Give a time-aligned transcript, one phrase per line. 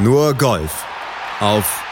[0.00, 0.86] Nur Golf
[1.40, 1.82] auf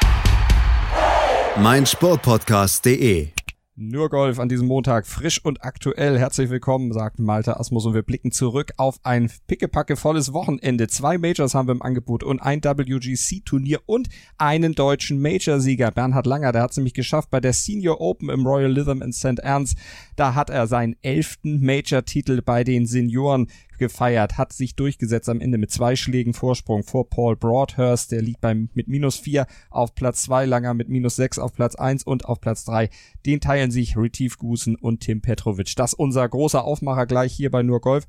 [1.61, 3.31] meinsportpodcast.de.
[3.75, 6.17] Nur Golf an diesem Montag frisch und aktuell.
[6.17, 10.87] Herzlich willkommen, sagt Malte Asmus und wir blicken zurück auf ein pickepacke volles Wochenende.
[10.87, 15.91] Zwei Majors haben wir im Angebot und ein WGC-Turnier und einen deutschen Major-Sieger.
[15.91, 19.13] Bernhard Langer, der hat es nämlich geschafft bei der Senior Open im Royal Lytham in
[19.13, 19.41] St.
[19.41, 19.77] Ernst.
[20.15, 23.49] Da hat er seinen elften Major-Titel bei den Senioren
[23.79, 28.41] gefeiert, hat sich durchgesetzt am Ende mit zwei Schlägen Vorsprung vor Paul Broadhurst, der liegt
[28.41, 32.25] beim mit minus vier auf Platz zwei, Langer mit minus sechs auf Platz eins und
[32.25, 32.91] auf Platz drei.
[33.25, 35.75] Den teilen sich Retief Gusen und Tim Petrovic.
[35.77, 38.07] Das unser großer Aufmacher gleich hier bei Nur Golf.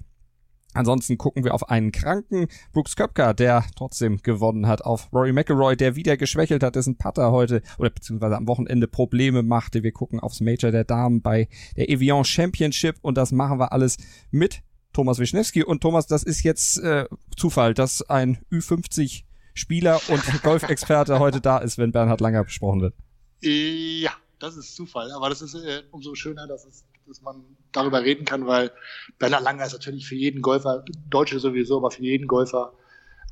[0.74, 5.76] Ansonsten gucken wir auf einen kranken Brooks Köpker, der trotzdem gewonnen hat, auf Rory McIlroy,
[5.76, 9.82] der wieder geschwächelt hat, dessen Putter heute oder beziehungsweise am Wochenende Probleme machte.
[9.82, 13.98] Wir gucken aufs Major der Damen bei der Evian Championship und das machen wir alles
[14.30, 14.62] mit
[14.98, 15.64] Thomas Wischnewski.
[15.64, 17.06] Und Thomas, das ist jetzt äh,
[17.38, 22.96] Zufall, dass ein Ü50 Spieler und Golfexperte heute da ist, wenn Bernhard Langer besprochen wird.
[23.42, 28.02] Ja, das ist Zufall, aber das ist äh, umso schöner, dass, es, dass man darüber
[28.02, 28.72] reden kann, weil
[29.20, 32.74] Bernhard Langer ist natürlich für jeden Golfer, Deutsche sowieso, aber für jeden Golfer,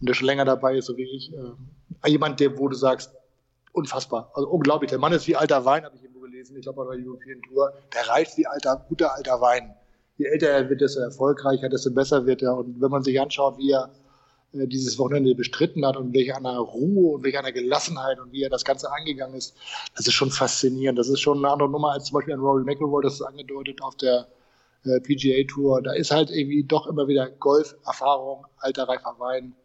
[0.02, 3.12] der schon länger dabei ist, so wie ich, äh, jemand, der, wo du sagst,
[3.72, 4.92] unfassbar, also unglaublich.
[4.92, 7.42] Der Mann ist wie alter Wein, habe ich irgendwo gelesen, ich glaube bei der European
[7.42, 9.74] Tour, der reicht wie alter, guter alter Wein
[10.18, 12.58] je älter er wird, desto erfolgreicher, desto besser wird er.
[12.58, 13.92] Und wenn man sich anschaut, wie er
[14.54, 18.44] äh, dieses Wochenende bestritten hat und welche einer Ruhe und welche einer Gelassenheit und wie
[18.44, 19.56] er das Ganze angegangen ist,
[19.96, 20.98] das ist schon faszinierend.
[20.98, 23.82] Das ist schon eine andere Nummer als zum Beispiel ein Rory McIlroy, das ist angedeutet
[23.82, 24.28] auf der
[24.86, 25.82] äh, PGA Tour.
[25.82, 29.56] Da ist halt irgendwie doch immer wieder Golf-Erfahrung, alter reifer Wein.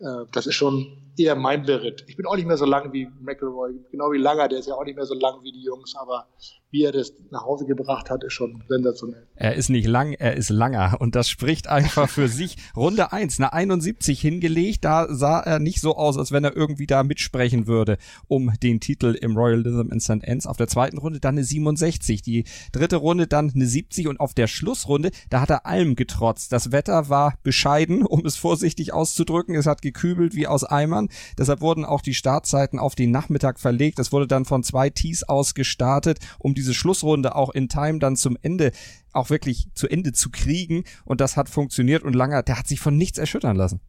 [0.00, 2.04] Äh, das ist schon eher mein Beritt.
[2.06, 4.74] Ich bin auch nicht mehr so lang wie McElroy, genau wie Langer, der ist ja
[4.74, 6.26] auch nicht mehr so lang wie die Jungs, aber
[6.70, 9.26] wie er das nach Hause gebracht hat, ist schon sensationell.
[9.36, 12.56] Er ist nicht lang, er ist langer und das spricht einfach für sich.
[12.76, 16.86] Runde eins, eine 71 hingelegt, da sah er nicht so aus, als wenn er irgendwie
[16.86, 20.26] da mitsprechen würde um den Titel im Royal Lytham in St.
[20.26, 20.46] Anne's.
[20.46, 24.34] Auf der zweiten Runde dann eine 67, die dritte Runde dann eine 70 und auf
[24.34, 26.52] der Schlussrunde, da hat er allem getrotzt.
[26.52, 29.54] Das Wetter war bescheiden, um es vorsichtig auszudrücken.
[29.54, 31.08] Es hat gekübelt wie aus Eimern.
[31.38, 33.98] Deshalb wurden auch die Startzeiten auf den Nachmittag verlegt.
[33.98, 38.16] Es wurde dann von zwei Tees aus gestartet, um diese Schlussrunde auch in Time dann
[38.16, 38.72] zum Ende
[39.12, 40.84] auch wirklich zu Ende zu kriegen.
[41.04, 43.80] Und das hat funktioniert und Langer, der hat sich von nichts erschüttern lassen.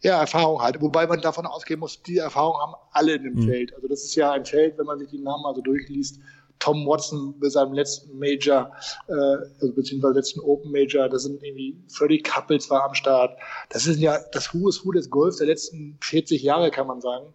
[0.00, 0.80] Ja, Erfahrung halt.
[0.80, 3.48] Wobei man davon ausgehen muss, die Erfahrung haben alle in dem mhm.
[3.48, 3.74] Feld.
[3.74, 6.20] Also das ist ja ein Feld, wenn man sich die Namen also durchliest.
[6.58, 8.70] Tom Watson bei seinem letzten Major,
[9.08, 13.36] äh, also beziehungsweise letzten Open Major, da sind irgendwie Freddie Couples war am Start.
[13.70, 17.00] Das ist ja das Who is Who des Golfs der letzten 40 Jahre, kann man
[17.00, 17.34] sagen.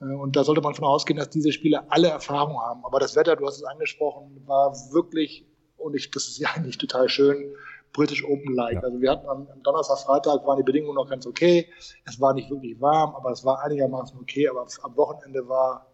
[0.00, 2.84] Äh, und da sollte man von ausgehen, dass diese Spieler alle Erfahrung haben.
[2.84, 5.46] Aber das Wetter, du hast es angesprochen, war wirklich,
[5.76, 7.54] und ich, das ist ja eigentlich total schön,
[7.92, 8.74] British Open like.
[8.74, 8.80] Ja.
[8.82, 11.66] Also wir hatten am, am, Donnerstag, Freitag waren die Bedingungen noch ganz okay.
[12.06, 14.48] Es war nicht wirklich warm, aber es war einigermaßen okay.
[14.48, 15.86] Aber am Wochenende war,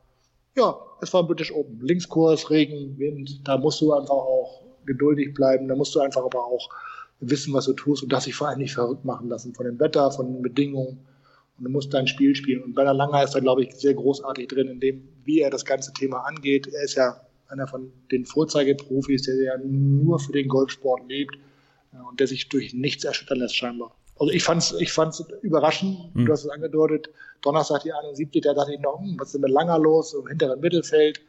[0.56, 1.80] ja, es war British Open.
[1.80, 5.68] Linkskurs, Regen, Wind, da musst du einfach auch geduldig bleiben.
[5.68, 6.68] Da musst du einfach aber auch
[7.20, 9.80] wissen, was du tust und das sich vor allem nicht verrückt machen lassen von dem
[9.80, 11.06] Wetter, von den Bedingungen
[11.58, 12.62] und du musst dein Spiel spielen.
[12.62, 15.64] Und Werner Langer ist da, glaube ich, sehr großartig drin, in dem, wie er das
[15.64, 16.66] ganze Thema angeht.
[16.66, 21.36] Er ist ja einer von den Vorzeigeprofis, der ja nur für den Golfsport lebt
[22.08, 23.94] und der sich durch nichts erschüttern lässt, scheinbar.
[24.18, 26.14] Also ich fand's, ich fand's überraschend.
[26.14, 26.26] Mhm.
[26.26, 27.10] Du hast es angedeutet.
[27.42, 30.26] Donnerstag die 71, da dachte ich noch, hm, was ist denn mit Langer los im
[30.26, 31.20] hinteren Mittelfeld?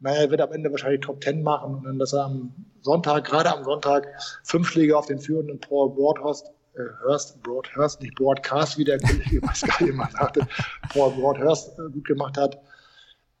[0.00, 2.52] Naja, er wird am Ende wahrscheinlich Top Ten machen und dann, dass er am
[2.82, 4.08] Sonntag, gerade am Sonntag,
[4.42, 9.40] fünf Schläge auf den führenden Paul Broadhurst äh, Hurst, Broadhurst, nicht Broadcast, wie der Kollege
[9.40, 10.46] bei Sky immer sagte,
[10.90, 12.58] Paul Broadhurst äh, gut gemacht hat,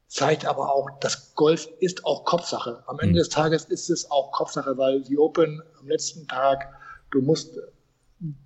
[0.08, 2.82] zeigt aber auch, dass Golf ist auch Kopfsache.
[2.86, 3.18] Am Ende mhm.
[3.18, 6.68] des Tages ist es auch Kopfsache, weil die Open am letzten Tag,
[7.10, 7.58] du musst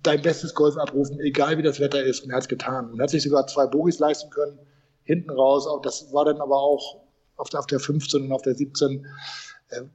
[0.03, 2.91] dein bestes Golf abrufen, egal wie das Wetter ist, und er hat es getan.
[2.91, 4.59] Und er hat sich sogar zwei Bogies leisten können,
[5.03, 7.01] hinten raus, auch das war dann aber auch
[7.37, 9.07] auf der, auf der 15 und auf der 17 äh,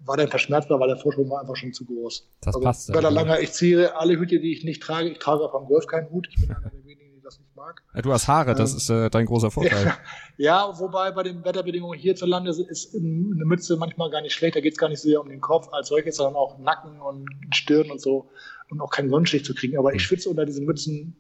[0.05, 2.27] war dann verschmerzbar, weil der Vorsprung war einfach schon zu groß.
[2.41, 2.93] Das also, passt.
[2.93, 5.09] Werder Langer, ich ziehe alle Hüte, die ich nicht trage.
[5.11, 6.29] Ich trage auch beim Golf keinen Hut.
[6.31, 7.83] Ich bin einer der wenigen, die das nicht mag.
[7.95, 9.85] Ja, du hast Haare, das ähm, ist äh, dein großer Vorteil.
[10.37, 14.57] Ja, ja, wobei bei den Wetterbedingungen hierzulande ist eine Mütze manchmal gar nicht schlecht.
[14.57, 17.01] Da geht es gar nicht so sehr um den Kopf als solches, sondern auch Nacken
[17.01, 18.29] und Stirn und so.
[18.71, 19.79] Und auch keinen Sonnenstich zu kriegen.
[19.79, 20.07] Aber ich hm.
[20.07, 21.17] schwitze unter diesen Mützen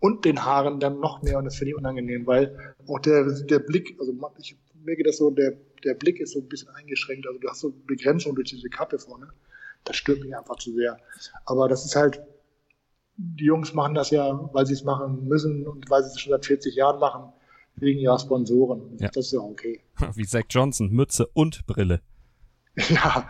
[0.00, 3.58] und den Haaren dann noch mehr und das finde ich unangenehm, weil auch der, der
[3.58, 4.56] Blick, also ich,
[4.86, 5.56] mir geht das so, der
[5.86, 7.26] der Blick ist so ein bisschen eingeschränkt.
[7.26, 9.28] Also du hast so eine Begrenzung durch diese Kappe vorne.
[9.84, 10.98] Das stört mich einfach zu sehr.
[11.44, 12.20] Aber das ist halt,
[13.16, 16.32] die Jungs machen das ja, weil sie es machen müssen und weil sie es schon
[16.32, 17.32] seit 40 Jahren machen,
[17.76, 18.96] wegen ihrer Sponsoren.
[18.98, 19.08] Ja.
[19.08, 19.80] Das ist ja okay.
[20.14, 22.00] Wie Zach Johnson, Mütze und Brille.
[22.90, 23.26] Ja.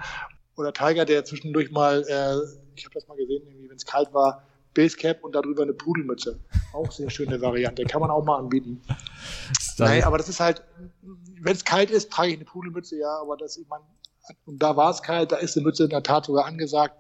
[0.57, 2.35] Oder Tiger, der zwischendurch mal, äh,
[2.75, 4.43] ich habe das mal gesehen, wenn es kalt war,
[4.75, 6.41] Basecap und darüber eine Pudelmütze.
[6.73, 7.85] Auch sehr schöne Variante.
[7.85, 8.81] Kann man auch mal anbieten.
[9.79, 10.63] Nein, aber das ist halt,
[11.47, 13.85] wenn es kalt ist, trage ich eine Pudelmütze, ja, aber das, ich meine,
[14.47, 16.97] und da war es kalt, da ist eine Mütze in der Tat sogar angesagt.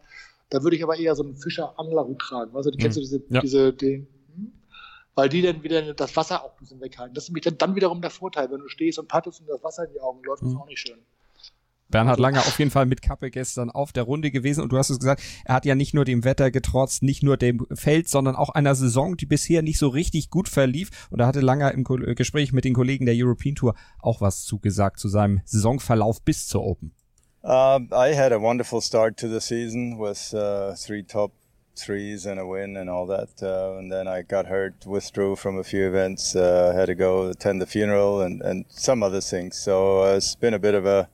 [0.50, 2.54] Da würde ich aber eher so einen Fischer-Anglerhut tragen.
[2.54, 3.40] Weißt du, du kennst du diese, ja.
[3.40, 4.06] diese, den,
[4.36, 4.52] hm?
[5.16, 7.12] weil die dann wieder das Wasser auch ein bisschen weghalten.
[7.14, 9.64] Das ist nämlich dann, dann wiederum der Vorteil, wenn du stehst und pattest und das
[9.64, 10.50] Wasser in die Augen läuft, mhm.
[10.50, 11.00] ist auch nicht schön.
[11.88, 14.90] Bernhard Langer auf jeden Fall mit Kappe gestern auf der Runde gewesen und du hast
[14.90, 18.34] es gesagt, er hat ja nicht nur dem Wetter getrotzt, nicht nur dem Feld, sondern
[18.34, 21.84] auch einer Saison, die bisher nicht so richtig gut verlief und da hatte Langer im
[21.84, 26.64] Gespräch mit den Kollegen der European Tour auch was zugesagt zu seinem Saisonverlauf bis zur
[26.64, 26.92] Open.
[27.44, 31.30] Uh, I had a wonderful start to the season with uh, three top
[31.76, 33.40] threes and a win and all that.
[33.40, 37.28] Uh, and then I got hurt, withdrew from a few events, uh, had to go
[37.28, 39.56] attend the funeral and, and some other things.
[39.56, 41.08] So uh, it's been a bit of a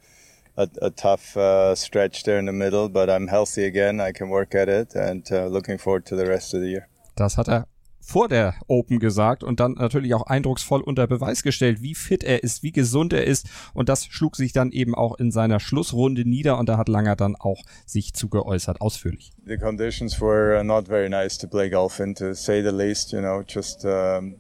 [0.56, 4.00] a, a tough uh, stretch there in the middle, but I'm healthy again.
[4.00, 6.88] I can work at it and uh, looking forward to the rest of the year.
[7.16, 7.66] Das hat er
[8.04, 12.42] vor der Open gesagt und dann natürlich auch eindrucksvoll unter Beweis gestellt, wie fit er
[12.42, 16.28] ist, wie gesund er ist und das schlug sich dann eben auch in seiner Schlussrunde
[16.28, 19.30] nieder und da hat Langer dann auch sich zu geäußert, ausführlich.
[19.46, 23.12] The conditions were uh, not very nice to play golf in, to say the least,
[23.12, 24.34] you know, just um,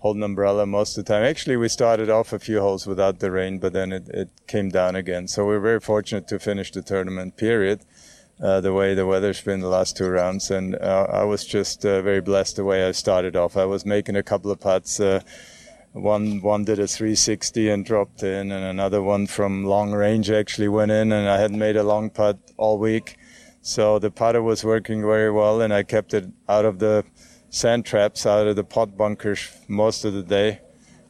[0.00, 1.22] hold an umbrella most of the time.
[1.22, 4.70] Actually, we started off a few holes without the rain, but then it, it came
[4.70, 5.28] down again.
[5.28, 7.80] So we're very fortunate to finish the tournament period.
[8.42, 11.84] Uh, the way the weather's been the last two rounds, and uh, I was just
[11.84, 13.54] uh, very blessed the way I started off.
[13.54, 14.98] I was making a couple of putts.
[14.98, 15.20] Uh,
[15.92, 20.68] one one did a 360 and dropped in, and another one from long range actually
[20.68, 23.18] went in, and I hadn't made a long putt all week,
[23.60, 27.04] so the putter was working very well, and I kept it out of the
[27.50, 30.60] sand traps out of the pot bunkers most of the day,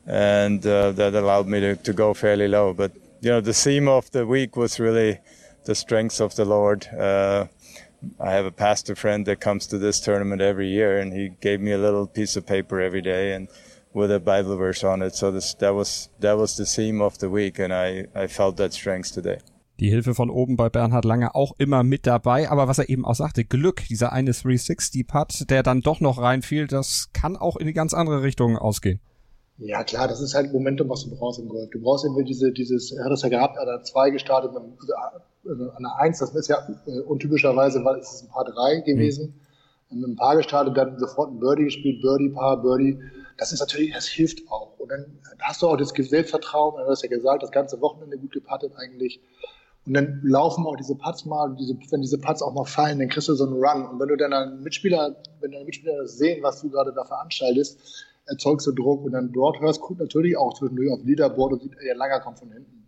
[0.06, 2.74] and uh, that allowed me to, to go fairly low.
[2.74, 5.18] But you know, the theme of the week was really
[5.64, 6.86] the strength of the Lord.
[6.88, 7.46] Uh,
[8.18, 11.60] I have a pastor friend that comes to this tournament every year, and he gave
[11.60, 13.48] me a little piece of paper every day and
[13.92, 15.14] with a Bible verse on it.
[15.14, 18.56] So this, that was that was the theme of the week, and I I felt
[18.56, 19.38] that strength today.
[19.80, 22.50] Die Hilfe von oben bei Bernhard Lange auch immer mit dabei.
[22.50, 26.66] Aber was er eben auch sagte, Glück, dieser eine 360-Putt, der dann doch noch reinfiel,
[26.66, 29.00] das kann auch in die ganz andere Richtung ausgehen.
[29.58, 31.68] Ja, klar, das ist halt Momentum, was du brauchst im Golf.
[31.70, 35.70] Du brauchst irgendwie diese, dieses, er hat das ja gehabt, er hat zwei gestartet, also
[35.70, 39.34] an der Eins, das ist ja äh, untypischerweise, weil es ist ein Paar drei gewesen.
[39.90, 40.00] Mhm.
[40.00, 43.00] Mit ein Paar gestartet, dann sofort ein Birdie gespielt, Birdie, Paar, Birdie.
[43.36, 44.78] Das ist natürlich, das hilft auch.
[44.78, 48.16] Und dann hast du auch das Selbstvertrauen, er hat das ja gesagt, das ganze Wochenende
[48.16, 49.20] gut gepattet eigentlich.
[49.86, 53.08] Und dann laufen auch diese Putts mal, diese, wenn diese Putts auch mal fallen, dann
[53.08, 53.86] kriegst du so einen Run.
[53.86, 57.04] Und wenn du dann einen Mitspieler, wenn deine Mitspieler das sehen, was du gerade da
[57.04, 57.78] veranstaltest,
[58.26, 59.04] erzeugst du Druck.
[59.04, 62.52] Und dann hörst du natürlich auch zwischendurch auf Leaderboard und sieht, ja, Langer kommt von
[62.52, 62.86] hinten.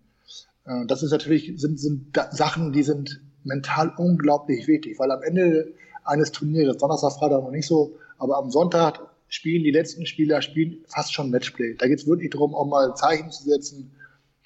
[0.66, 5.72] Äh, das ist natürlich, sind, sind Sachen, die sind mental unglaublich wichtig, weil am Ende
[6.04, 10.84] eines Turnieres, Donnerstag, Freitag noch nicht so, aber am Sonntag spielen die letzten Spieler spielen
[10.86, 11.74] fast schon Matchplay.
[11.74, 13.90] Da geht es wirklich darum, auch mal Zeichen zu setzen,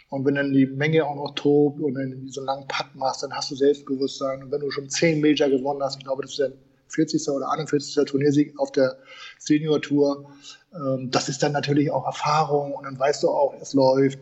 [0.09, 3.23] und wenn dann die Menge auch noch tobt und dann so einen langen Putt machst,
[3.23, 4.45] dann hast du Selbstbewusstsein.
[4.45, 6.53] Und wenn du schon 10 Major gewonnen hast, ich glaube, das ist der
[6.89, 7.29] 40.
[7.29, 8.05] oder 41.
[8.05, 8.97] Turniersieg auf der
[9.39, 10.31] Senior Tour,
[10.75, 14.19] ähm, das ist dann natürlich auch Erfahrung und dann weißt du auch, es läuft.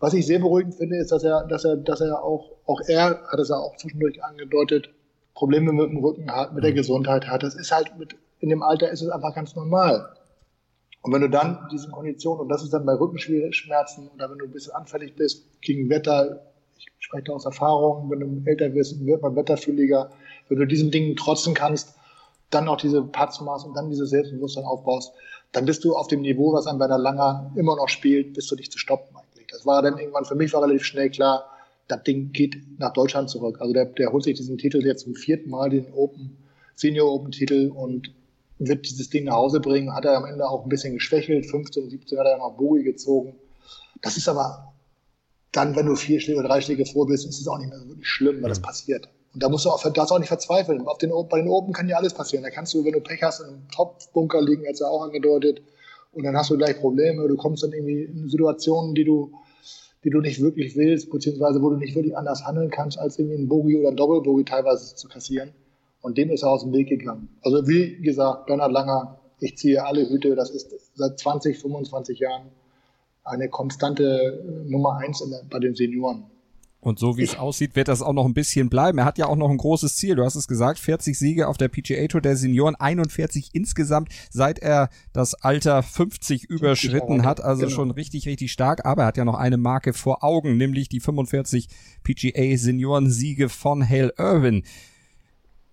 [0.00, 3.22] Was ich sehr beruhigend finde, ist, dass er, dass er, dass er auch, auch er
[3.30, 4.90] hat es ja auch zwischendurch angedeutet,
[5.34, 6.76] Probleme mit dem Rücken hat, mit der mhm.
[6.76, 7.44] Gesundheit hat.
[7.44, 10.08] Das ist halt mit, in dem Alter ist es einfach ganz normal.
[11.02, 14.44] Und wenn du dann diese Kondition, und das ist dann bei Rückenschmerzen oder wenn du
[14.44, 16.46] ein bisschen anfällig bist gegen Wetter,
[16.78, 20.10] ich spreche da aus Erfahrung, wenn du älter wirst, wird man wetterfühliger,
[20.48, 21.94] wenn du diesen Dingen trotzen kannst,
[22.50, 25.12] dann auch diese Patz machst und dann dieses Selbstbewusstsein aufbaust,
[25.50, 28.50] dann bist du auf dem Niveau, was einem bei der Langer immer noch spielt, bist
[28.50, 29.46] du dich zu stoppen eigentlich.
[29.48, 31.46] Das war dann irgendwann, für mich war relativ schnell klar,
[31.88, 33.60] das Ding geht nach Deutschland zurück.
[33.60, 36.36] Also der, der holt sich diesen Titel jetzt zum vierten Mal, den Open,
[36.74, 38.12] Senior Open Titel und
[38.68, 39.94] wird dieses Ding nach Hause bringen.
[39.94, 41.46] Hat er am Ende auch ein bisschen geschwächelt.
[41.46, 43.36] 15, 17 hat er noch Bogi gezogen.
[44.00, 44.72] Das ist aber
[45.52, 47.78] dann, wenn du vier Schläge oder drei Schläge vor bist, ist es auch nicht mehr
[47.78, 49.08] so wirklich schlimm, weil das passiert.
[49.34, 50.86] Und da musst du auch, darfst auch nicht verzweifeln.
[50.86, 52.42] Auf den, bei den Open kann ja alles passieren.
[52.42, 55.62] Da kannst du, wenn du Pech hast, in einem Top-Bunker liegen, als er auch angedeutet.
[56.12, 57.26] Und dann hast du gleich Probleme.
[57.28, 59.32] Du kommst dann irgendwie in Situationen, die du,
[60.04, 63.38] die du nicht wirklich willst, beziehungsweise wo du nicht wirklich anders handeln kannst, als irgendwie
[63.38, 65.52] ein Bogie oder ein Doppelbogie teilweise zu kassieren.
[66.02, 67.28] Und dem ist er aus dem Weg gegangen.
[67.42, 72.48] Also wie gesagt, Bernhard Langer, ich ziehe alle Hüte, das ist seit 20, 25 Jahren
[73.24, 76.24] eine konstante äh, Nummer eins bei den Senioren.
[76.80, 78.98] Und so wie es aussieht, wird das auch noch ein bisschen bleiben.
[78.98, 80.16] Er hat ja auch noch ein großes Ziel.
[80.16, 84.58] Du hast es gesagt, 40 Siege auf der PGA Tour der Senioren, 41 insgesamt, seit
[84.58, 87.40] er das Alter 50 überschritten hat.
[87.40, 87.72] Also genau.
[87.72, 88.84] schon richtig, richtig stark.
[88.84, 91.68] Aber er hat ja noch eine Marke vor Augen, nämlich die 45
[92.02, 94.64] PGA Senioren Siege von Hale Irwin.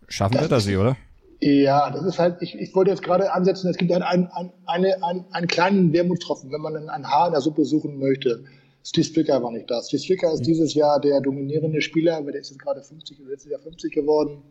[0.09, 0.97] Schaffen das wir das hier, oder?
[1.41, 4.51] Ja, das ist halt, ich, ich wollte jetzt gerade ansetzen, es gibt halt einen, einen,
[4.65, 8.43] eine, einen, einen kleinen Wermutstropfen, wenn man ein Haar in der Suppe suchen möchte.
[8.83, 9.81] Steve Stricker war nicht da.
[9.81, 13.51] Steve Stricker ist dieses Jahr der dominierende Spieler, der ist jetzt gerade 50 oder letztes
[13.51, 14.41] Jahr 50 geworden.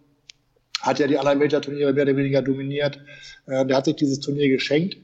[0.81, 3.01] Hat ja die anderen Major-Turniere mehr oder weniger dominiert.
[3.47, 4.97] Äh, der hat sich dieses Turnier geschenkt.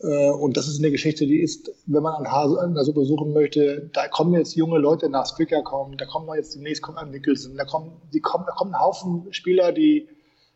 [0.00, 3.04] Äh, und das ist eine Geschichte, die ist, wenn man ein Haar in der Suppe
[3.04, 6.98] suchen möchte, da kommen jetzt junge Leute nach Stricker kommen, da kommen jetzt demnächst kommt
[6.98, 10.08] ein Nicholson, da kommen, die kommen, da kommen ein Haufen Spieler, die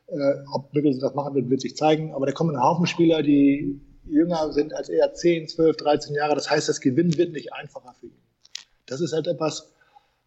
[0.08, 2.14] äh, ob Mickelson das machen wird, wird sich zeigen.
[2.14, 6.34] Aber da kommen ein Haufen Spieler, die jünger sind als er, 10, 12, 13 Jahre.
[6.34, 8.22] Das heißt, das Gewinnen wird nicht einfacher für ihn.
[8.86, 9.72] Das ist halt etwas,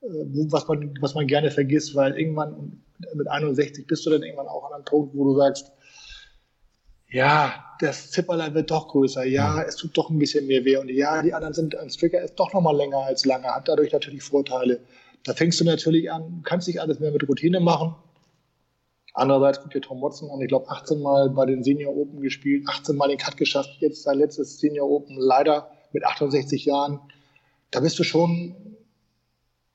[0.02, 2.84] äh, was man, was man gerne vergisst, weil irgendwann
[3.16, 5.72] mit 61 bist du dann irgendwann auch an einem Punkt, wo du sagst,
[7.12, 10.90] ja, das Zipperlein wird doch größer, ja, es tut doch ein bisschen mehr weh und
[10.90, 13.92] ja, die anderen sind, ein Stricker ist doch noch mal länger als lange, hat dadurch
[13.92, 14.80] natürlich Vorteile.
[15.24, 17.96] Da fängst du natürlich an, kannst nicht alles mehr mit Routine machen,
[19.14, 22.66] Andererseits guckt ihr Tom Watson an, ich glaube 18 Mal bei den Senior Open gespielt,
[22.68, 27.00] 18 Mal den Cut geschafft, jetzt sein letztes Senior Open leider mit 68 Jahren.
[27.72, 28.56] Da bist du schon,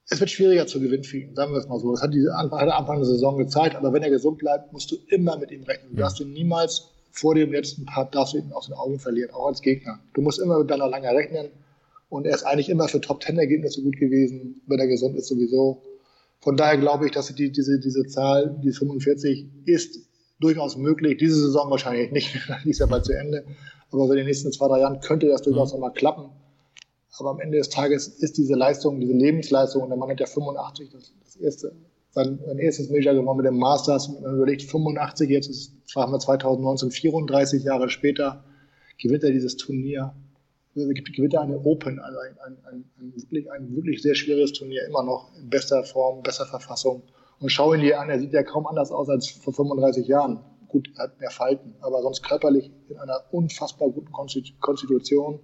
[0.08, 1.92] es wird schwieriger zu gewinnen für ihn, sagen wir es mal so.
[1.92, 4.90] Das hat die hat der Anfang der Saison gezeigt, aber wenn er gesund bleibt, musst
[4.90, 5.90] du immer mit ihm rechnen.
[5.90, 9.30] Du darfst ihn niemals vor dem letzten Part, darfst du ihn aus den Augen verlieren,
[9.30, 10.00] auch als Gegner.
[10.14, 11.48] Du musst immer mit deiner Langer rechnen
[12.10, 15.82] und er ist eigentlich immer für Top-10-Ergebnisse gut gewesen, wenn er gesund ist sowieso.
[16.40, 20.06] Von daher glaube ich, dass die, diese, diese Zahl, die 45, ist
[20.38, 21.16] durchaus möglich.
[21.16, 23.44] Diese Saison wahrscheinlich nicht, die ist ja bald zu Ende.
[23.90, 25.80] Aber in den nächsten zwei, drei Jahren könnte das durchaus mhm.
[25.80, 26.30] nochmal klappen.
[27.18, 30.26] Aber am Ende des Tages ist diese Leistung, diese Lebensleistung, und der Mann hat ja
[30.26, 31.72] 85, das, das erste,
[32.16, 36.12] sein, sein erstes Major gewonnen mit dem Masters, und man überlegt 85, jetzt ist, haben
[36.12, 38.44] wir 2019, 34 Jahre später,
[38.98, 40.14] gewinnt er dieses Turnier
[40.76, 44.86] gewinnt er eine Open, also ein, ein, ein, ein, wirklich, ein wirklich sehr schwieriges Turnier,
[44.86, 47.02] immer noch in bester Form, bester Verfassung.
[47.40, 50.40] Und schau ihn dir an, er sieht ja kaum anders aus als vor 35 Jahren.
[50.68, 55.40] Gut, er hat mehr Falten, aber sonst körperlich in einer unfassbar guten Konstitution.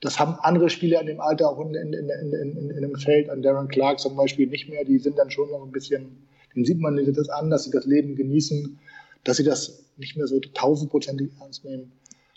[0.00, 3.28] Das haben andere Spieler in dem Alter auch in, in, in, in, in, dem Feld,
[3.30, 4.84] an Darren Clark zum Beispiel nicht mehr.
[4.84, 7.84] Die sind dann schon noch ein bisschen, den sieht man das an, dass sie das
[7.84, 8.78] Leben genießen,
[9.24, 11.92] dass sie das nicht mehr so tausendprozentig ernst nehmen.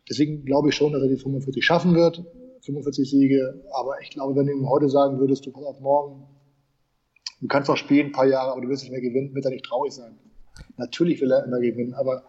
[0.10, 2.24] Deswegen glaube ich schon, dass er die 45 schaffen wird,
[2.62, 3.62] 45 Siege.
[3.72, 6.24] Aber ich glaube, wenn du ihm heute sagen würdest, du pass auf morgen,
[7.42, 9.52] du kannst auch spielen ein paar Jahre, aber du wirst nicht mehr gewinnen, wird er
[9.52, 10.18] nicht traurig sein.
[10.78, 12.24] Natürlich will er immer gewinnen, aber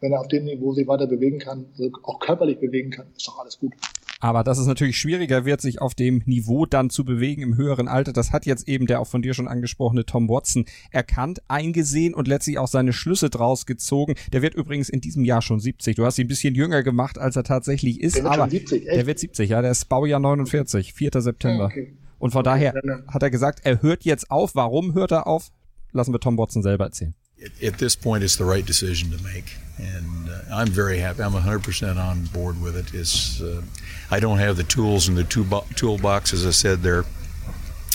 [0.00, 3.26] wenn er auf dem Niveau sich weiter bewegen kann, also auch körperlich bewegen kann, ist
[3.26, 3.74] doch alles gut.
[4.20, 7.86] Aber dass es natürlich schwieriger wird, sich auf dem Niveau dann zu bewegen im höheren
[7.86, 12.14] Alter, das hat jetzt eben der auch von dir schon angesprochene Tom Watson erkannt, eingesehen
[12.14, 14.14] und letztlich auch seine Schlüsse draus gezogen.
[14.32, 15.94] Der wird übrigens in diesem Jahr schon 70.
[15.94, 19.06] Du hast ihn ein bisschen jünger gemacht, als er tatsächlich ist, der aber 70, der
[19.06, 21.10] wird 70, ja, der ist Baujahr 49, 4.
[21.18, 21.66] September.
[21.66, 21.94] Okay.
[22.18, 22.74] Und von daher
[23.06, 24.56] hat er gesagt, er hört jetzt auf.
[24.56, 25.52] Warum hört er auf?
[25.92, 27.14] Lassen wir Tom Watson selber erzählen.
[27.62, 31.22] At this point, it's the right decision to make, and uh, I'm very happy.
[31.22, 32.92] I'm 100% on board with it.
[32.92, 33.62] It's uh,
[34.10, 37.04] I don't have the tools in the toolbox, as I said there.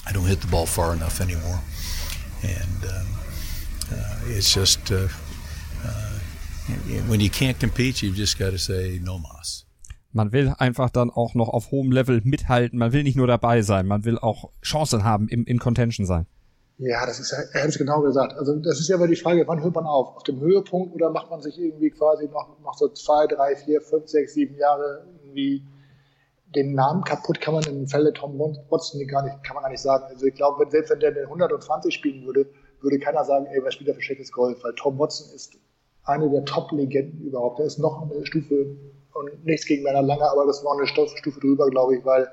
[0.06, 1.60] I don't hit the ball far enough anymore,
[2.42, 3.08] and um,
[3.92, 5.08] uh, it's just uh,
[5.84, 6.20] uh,
[7.08, 9.66] when you can't compete, you've just got to say no mas.
[10.14, 12.78] Man will einfach dann auch noch auf hohem Level mithalten.
[12.78, 16.28] Man will nicht nur dabei sein, man will auch Chancen haben, im, in Contention sein.
[16.78, 18.34] Ja, das ist, er hat es genau gesagt.
[18.34, 20.16] Also das ist ja immer die Frage, wann hört man auf?
[20.16, 23.82] Auf dem Höhepunkt oder macht man sich irgendwie quasi noch, noch so zwei, drei, vier,
[23.82, 25.64] fünf, sechs, sieben Jahre irgendwie
[26.56, 29.82] den Namen kaputt kann man im Falle Tom Watson gar nicht, kann man gar nicht
[29.82, 30.06] sagen.
[30.10, 32.48] Also ich glaube, selbst wenn der den 120 spielen würde,
[32.82, 34.64] würde keiner sagen, ey, was spielt der für schlechtes Golf?
[34.64, 35.58] Weil Tom Watson ist
[36.04, 37.60] eine der Top-Legenden überhaupt.
[37.60, 38.76] Der ist noch eine Stufe
[39.14, 42.28] und nichts gegen Männer Lange, aber das ist noch eine Stufe drüber, glaube ich, weil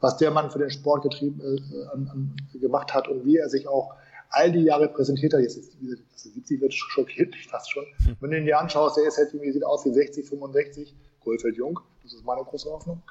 [0.00, 3.48] was der Mann für den Sport getrieben, äh, an, an, gemacht hat und wie er
[3.48, 3.94] sich auch
[4.30, 5.76] all die Jahre präsentiert hat, jetzt ist,
[6.12, 7.84] das 70 wird schockiert mich fast schon.
[8.04, 8.16] Hm.
[8.20, 11.56] Wenn du ihn dir anschaust, der ist halt irgendwie, sieht aus wie 60, 65, Goldfeld
[11.56, 13.02] Jung, das ist meine große Hoffnung.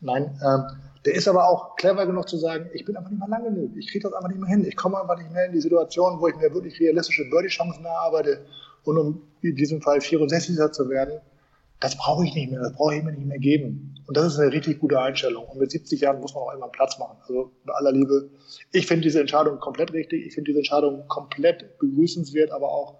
[0.00, 0.64] Nein, ähm,
[1.04, 3.76] der ist aber auch clever genug zu sagen, ich bin einfach nicht mehr lang genug.
[3.76, 4.64] Ich kriege das einfach nicht mehr hin.
[4.64, 8.44] Ich komme einfach nicht mehr in die Situation, wo ich mir wirklich realistische Birdie-Chancen erarbeite.
[8.84, 11.20] Und um in diesem Fall 64er zu werden,
[11.80, 12.60] das brauche ich nicht mehr.
[12.60, 13.94] Das brauche ich mir nicht mehr geben.
[14.06, 15.46] Und das ist eine richtig gute Einstellung.
[15.46, 17.16] Und mit 70 Jahren muss man auch immer Platz machen.
[17.26, 18.30] Also bei aller Liebe.
[18.72, 20.26] Ich finde diese Entscheidung komplett richtig.
[20.26, 22.98] Ich finde diese Entscheidung komplett begrüßenswert, aber auch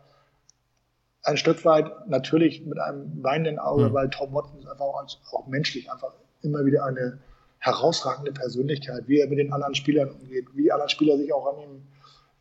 [1.22, 3.94] ein Stück weit natürlich mit einem weinenden Auge, mhm.
[3.94, 7.18] weil Tom Watson ist einfach auch, auch, menschlich einfach immer wieder eine
[7.58, 11.60] herausragende Persönlichkeit, wie er mit den anderen Spielern umgeht, wie alle Spieler sich auch an
[11.62, 11.82] ihm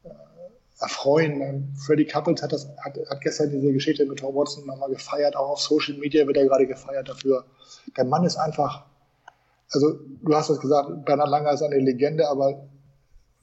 [0.04, 0.10] äh,
[0.80, 1.74] erfreuen.
[1.86, 5.50] Freddie Couples hat, das, hat, hat gestern diese Geschichte mit Tom Watson nochmal gefeiert, auch
[5.50, 7.46] auf Social Media wird er gerade gefeiert dafür.
[7.98, 8.86] Der Mann ist einfach,
[9.72, 12.68] also du hast es gesagt, Bernhard Langer ist eine Legende, aber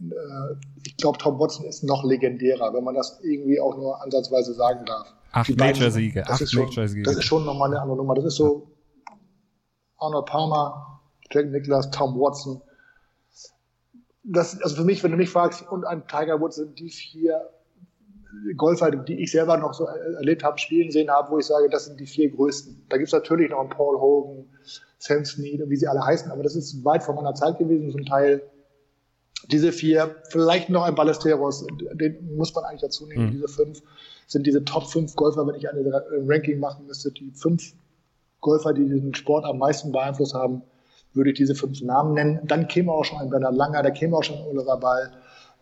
[0.00, 4.54] äh, ich glaube, Tom Watson ist noch legendärer, wenn man das irgendwie auch nur ansatzweise
[4.54, 5.12] sagen darf.
[5.32, 6.26] Acht Major-Siege.
[6.26, 7.02] Acht Major-Siege.
[7.02, 8.14] Das ist schon nochmal eine andere Nummer.
[8.14, 8.70] Das ist so
[9.98, 11.00] Arnold Palmer,
[11.30, 12.62] Jack Nicholas, Tom Watson.
[14.28, 17.48] Das, also für mich, wenn du mich fragst, und ein Tiger Woods sind die vier
[18.56, 21.86] Golfer, die ich selber noch so erlebt habe, spielen sehen habe, wo ich sage, das
[21.86, 22.86] sind die vier größten.
[22.88, 24.46] Da gibt es natürlich noch einen Paul Hogan,
[24.98, 27.90] Sam Snead und wie sie alle heißen, aber das ist weit vor meiner Zeit gewesen,
[27.90, 28.42] zum Teil.
[29.52, 33.26] Diese vier, vielleicht noch ein Ballesteros, den muss man eigentlich dazu nehmen.
[33.26, 33.32] Mhm.
[33.32, 33.82] Diese fünf
[34.26, 37.74] sind diese Top fünf Golfer, wenn ich eine Ranking machen müsste, die fünf
[38.40, 40.62] Golfer, die diesen Sport am meisten beeinflusst haben,
[41.16, 42.40] würde ich diese fünf Namen nennen.
[42.44, 45.12] Dann käme auch schon ein Bernhard Langer, da käme auch schon ein Oliver Ball,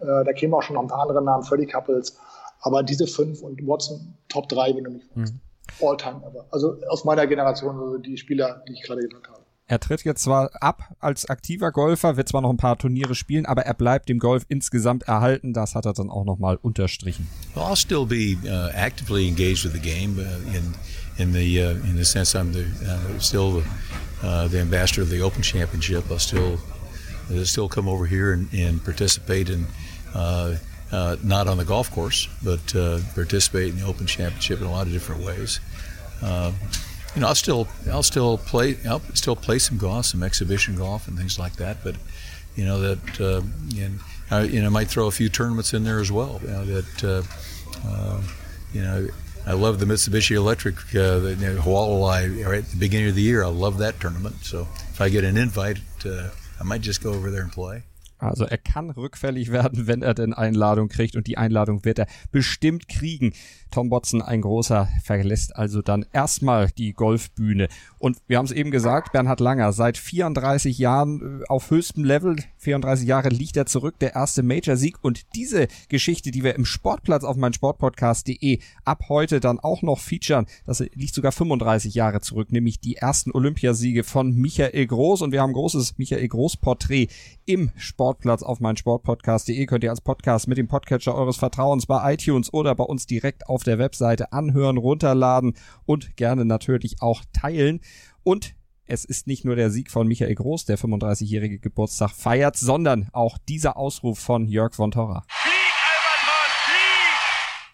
[0.00, 2.16] äh, da käme auch schon noch ein paar andere Namen, Freddie Couples.
[2.60, 5.34] Aber diese fünf und Watson Top 3, wenn du mich fragst.
[5.34, 5.40] Mhm.
[5.80, 6.46] All time ever.
[6.50, 9.44] Also aus meiner Generation, also die Spieler, die ich gerade genannt habe.
[9.66, 13.46] Er tritt jetzt zwar ab als aktiver Golfer, wird zwar noch ein paar Turniere spielen,
[13.46, 15.54] aber er bleibt dem Golf insgesamt erhalten.
[15.54, 17.28] Das hat er dann auch nochmal unterstrichen.
[17.54, 20.74] Well, I'll still be uh, actively engaged with the game uh, in
[21.16, 23.62] in the uh, in the sense I'm the uh, still
[24.24, 26.04] uh, the ambassador of the Open Championship.
[26.10, 26.58] I'll still
[27.30, 29.66] uh, still come over here and, and participate in.
[30.14, 30.56] Uh,
[30.92, 34.70] uh, not on the golf course, but uh, participate in the Open Championship in a
[34.70, 35.58] lot of different ways.
[36.22, 36.52] Uh,
[37.14, 41.08] you know, I'll still I'll still play I'll still play some golf, some exhibition golf,
[41.08, 41.78] and things like that.
[41.82, 41.96] But
[42.54, 43.20] you know that
[43.76, 43.98] and
[44.30, 46.40] I, you know might throw a few tournaments in there as well.
[46.42, 47.26] You know, that
[48.72, 49.08] you know.
[49.46, 53.14] I love the Mitsubishi Electric uh, the, you know, Huawei right at the beginning of
[53.14, 53.44] the year.
[53.44, 54.36] I love that tournament.
[54.42, 57.82] So if I get an invite, uh, I might just go over there and play.
[58.18, 62.06] Also er kann rückfällig werden, wenn er denn Einladung kriegt und die Einladung wird er
[62.32, 63.34] bestimmt kriegen.
[63.70, 67.68] Tom Watson, ein großer, verlässt also dann erstmal die Golfbühne.
[67.98, 72.36] Und wir haben es eben gesagt, Bernhard Langer, seit 34 Jahren äh, auf höchstem Level,
[72.64, 74.96] 34 Jahre liegt er zurück, der erste Major-Sieg.
[75.02, 80.46] Und diese Geschichte, die wir im Sportplatz auf meinsportpodcast.de ab heute dann auch noch featuren,
[80.66, 85.22] das liegt sogar 35 Jahre zurück, nämlich die ersten Olympiasiege von Michael Groß.
[85.22, 87.08] Und wir haben großes Michael Groß-Porträt
[87.46, 89.66] im Sportplatz auf meinsportpodcast.de.
[89.66, 93.48] Könnt ihr als Podcast mit dem Podcatcher eures Vertrauens bei iTunes oder bei uns direkt
[93.48, 95.54] auf der Webseite anhören, runterladen
[95.86, 97.80] und gerne natürlich auch teilen.
[98.22, 98.54] Und
[98.86, 103.38] es ist nicht nur der Sieg von Michael Groß, der 35-jährige Geburtstag feiert, sondern auch
[103.48, 105.24] dieser Ausruf von Jörg von Torra.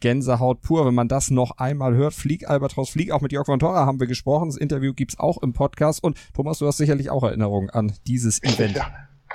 [0.01, 2.14] Gänsehaut pur, wenn man das noch einmal hört.
[2.14, 3.11] Flieg, Albatros, Flieg.
[3.11, 4.49] Auch mit Jörg von Torra haben wir gesprochen.
[4.49, 6.03] Das Interview gibt's auch im Podcast.
[6.03, 8.77] Und Thomas, du hast sicherlich auch Erinnerungen an dieses Event.
[8.77, 8.90] Ja.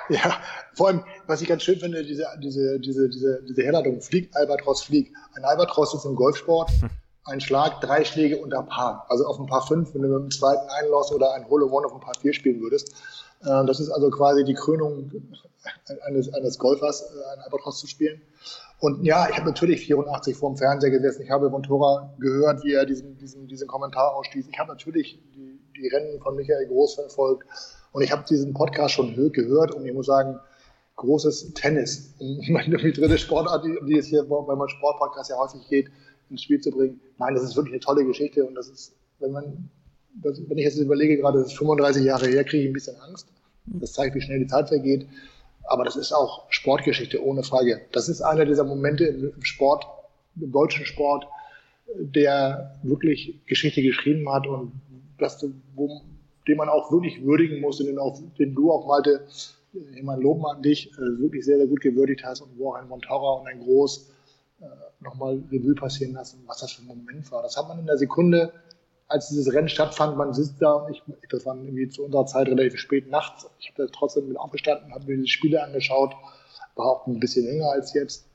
[0.09, 0.37] Ja,
[0.73, 4.83] vor allem, was ich ganz schön finde, diese, diese, diese, diese, diese Herleitung, Flieg, Albatros,
[4.83, 5.11] Flieg.
[5.35, 6.69] Ein Albatros ist im Golfsport
[7.25, 9.05] ein Schlag, drei Schläge unter Paar.
[9.09, 11.85] Also auf ein Paar fünf, wenn du mit dem zweiten Einloss oder ein Hole One
[11.85, 12.93] auf ein Paar vier spielen würdest.
[13.41, 15.11] Äh, das ist also quasi die Krönung
[16.05, 18.21] eines, eines Golfers, äh, ein Albatros zu spielen.
[18.79, 21.23] Und ja, ich habe natürlich 84 vor dem Fernseher gesessen.
[21.23, 24.47] Ich habe von Tora gehört, wie er diesen, diesen, diesen Kommentar ausstieß.
[24.51, 27.47] Ich habe natürlich die, die Rennen von Michael Groß verfolgt.
[27.91, 30.39] Und ich habe diesen Podcast schon gehört und ich muss sagen,
[30.97, 32.13] großes Tennis.
[32.19, 35.89] Meine dritte Sportart, die es hier bei meinem Sportpodcast ja häufig geht,
[36.29, 36.99] ins Spiel zu bringen.
[37.17, 39.69] Nein, das ist wirklich eine tolle Geschichte und das ist, wenn man,
[40.21, 42.99] das, wenn ich jetzt überlege, gerade das ist 35 Jahre her, kriege ich ein bisschen
[43.01, 43.27] Angst.
[43.65, 45.07] Das zeigt, wie schnell die Zeit vergeht.
[45.63, 47.81] Aber das ist auch Sportgeschichte, ohne Frage.
[47.91, 49.85] Das ist einer dieser Momente im Sport,
[50.39, 51.25] im deutschen Sport,
[51.97, 54.73] der wirklich Geschichte geschrieben hat und
[55.17, 56.01] das, wo,
[56.47, 59.25] den man auch wirklich würdigen muss und den, auch, den du auch, Malte,
[59.73, 62.75] ich meine, loben an dich, äh, wirklich sehr, sehr gut gewürdigt hast und wo auch
[62.75, 64.11] ein Montaurer und ein Groß
[64.61, 64.65] äh,
[64.99, 67.43] nochmal Revue passieren lassen, was das für ein Moment war.
[67.43, 68.53] Das hat man in der Sekunde,
[69.07, 72.79] als dieses Rennen stattfand, man sitzt da, ich, das war irgendwie zu unserer Zeit relativ
[72.79, 76.15] spät nachts, ich habe da trotzdem mit aufgestanden, habe mir die Spiele angeschaut,
[76.75, 78.25] war auch ein bisschen länger als jetzt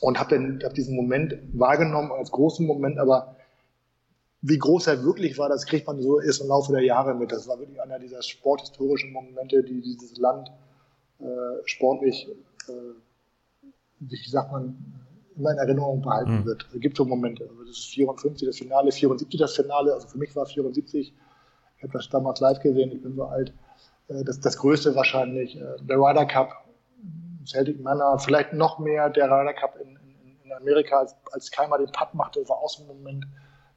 [0.00, 3.36] und habe hab diesen Moment wahrgenommen als großen Moment, aber
[4.42, 7.30] wie groß er wirklich war, das kriegt man so erst im Laufe der Jahre mit.
[7.30, 10.50] Das war wirklich einer dieser sporthistorischen Momente, die dieses Land
[11.20, 11.24] äh,
[11.64, 12.28] sportlich,
[12.66, 12.72] äh,
[14.00, 15.01] wie sagt man,
[15.42, 16.44] immer in Erinnerung behalten mhm.
[16.46, 16.66] wird.
[16.72, 17.44] Es gibt so Momente.
[17.48, 19.92] Also das ist 54 das Finale, 74 das Finale.
[19.92, 21.12] Also für mich war 74.
[21.76, 22.92] Ich habe das damals live gesehen.
[22.92, 23.52] Ich bin so alt.
[24.08, 25.56] Äh, das, das Größte wahrscheinlich.
[25.56, 26.64] Äh, der Ryder Cup,
[27.44, 31.78] Celtic Manor, vielleicht noch mehr der Ryder Cup in, in, in Amerika, als, als Keimer
[31.78, 33.26] den Putt machte, war auch so ein Moment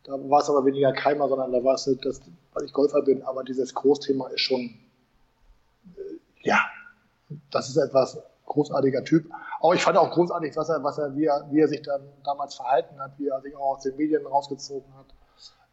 [0.06, 2.22] da war es aber weniger Keimer, sondern da war es, das,
[2.54, 4.76] weil ich Golfer bin, aber dieses Großthema ist schon,
[5.96, 6.60] äh, ja,
[7.50, 9.30] das ist etwas großartiger Typ.
[9.60, 12.02] Auch ich fand auch großartig, was er, was er, wie er, wie er sich dann
[12.24, 15.08] damals verhalten hat, wie er sich auch aus den Medien rausgezogen hat,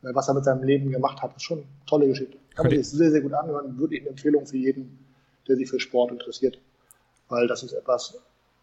[0.02, 1.30] äh, was er mit seinem Leben gemacht hat.
[1.30, 2.38] Das ist schon eine tolle Geschichte.
[2.54, 3.78] Kann man sich sehr, sehr gut anhören.
[3.78, 5.06] Wirklich eine Empfehlung für jeden,
[5.48, 6.58] der sich für Sport interessiert.
[7.28, 8.18] Weil das ist etwas,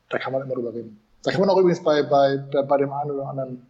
[0.10, 1.00] da kann man immer drüber reden.
[1.24, 3.68] Da kann man auch übrigens bei, bei, bei dem einen oder anderen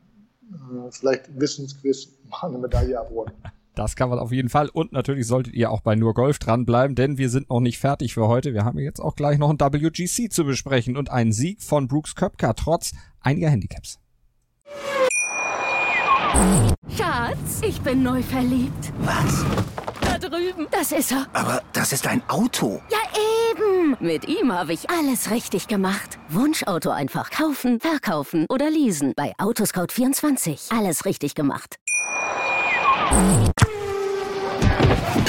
[0.52, 3.32] äh, vielleicht Wissensquiz mal eine Medaille abholen.
[3.80, 4.68] Das kann man auf jeden Fall.
[4.68, 8.13] Und natürlich solltet ihr auch bei Nur Golf dranbleiben, denn wir sind noch nicht fertig
[8.13, 8.54] für heute.
[8.54, 12.13] Wir haben jetzt auch gleich noch ein WGC zu besprechen und einen Sieg von Brooks
[12.13, 13.98] Köpker trotz einiger Handicaps.
[16.89, 18.92] Schatz, ich bin neu verliebt.
[19.00, 19.46] Was?
[20.02, 20.68] Da drüben.
[20.72, 21.28] Das ist er.
[21.32, 22.82] Aber das ist ein Auto.
[22.92, 22.98] Ja,
[23.54, 23.96] eben.
[24.02, 26.20] Mit ihm habe ich alles richtig gemacht.
[26.28, 29.13] Wunschauto einfach kaufen, verkaufen oder leasen.
[29.15, 30.78] Bei Autoscout24.
[30.78, 31.78] Alles richtig gemacht.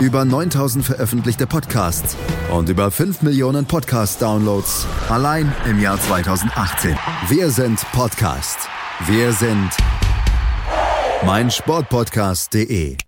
[0.00, 2.18] Über 9000 veröffentlichte Podcasts
[2.52, 6.94] und über 5 Millionen Podcast-Downloads allein im Jahr 2018.
[7.28, 8.68] Wir sind Podcast.
[9.06, 9.70] Wir sind
[11.24, 12.98] meinsportpodcast.de.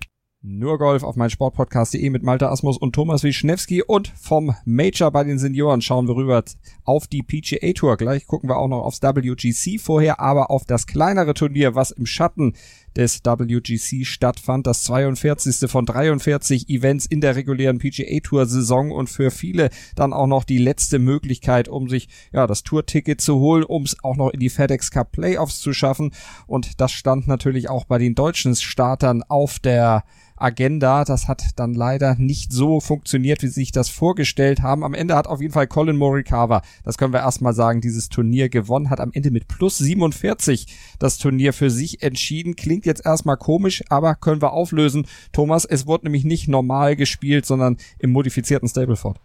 [0.40, 5.24] Nur Golf auf mein Sportpodcast.de mit Malte Asmus und Thomas Wischnewski und vom Major bei
[5.24, 6.42] den Senioren schauen wir rüber
[6.84, 7.96] auf die PGA Tour.
[7.96, 12.06] Gleich gucken wir auch noch aufs WGC vorher, aber auf das kleinere Turnier, was im
[12.06, 12.54] Schatten
[12.98, 14.66] des WGC stattfand.
[14.66, 15.70] Das 42.
[15.70, 20.44] von 43 Events in der regulären PGA Tour Saison und für viele dann auch noch
[20.44, 24.40] die letzte Möglichkeit, um sich ja das Tourticket zu holen, um es auch noch in
[24.40, 26.10] die FedEx Cup Playoffs zu schaffen.
[26.46, 30.04] Und das stand natürlich auch bei den deutschen Startern auf der
[30.40, 31.04] Agenda.
[31.04, 34.84] Das hat dann leider nicht so funktioniert, wie sie sich das vorgestellt haben.
[34.84, 38.48] Am Ende hat auf jeden Fall Colin Morikawa, das können wir erstmal sagen, dieses Turnier
[38.48, 40.66] gewonnen, hat am Ende mit plus 47
[40.98, 42.56] das Turnier für sich entschieden.
[42.56, 45.06] Klingt jetzt erstmal komisch, aber können wir auflösen.
[45.32, 49.18] Thomas, es wurde nämlich nicht normal gespielt, sondern im modifizierten Stableford.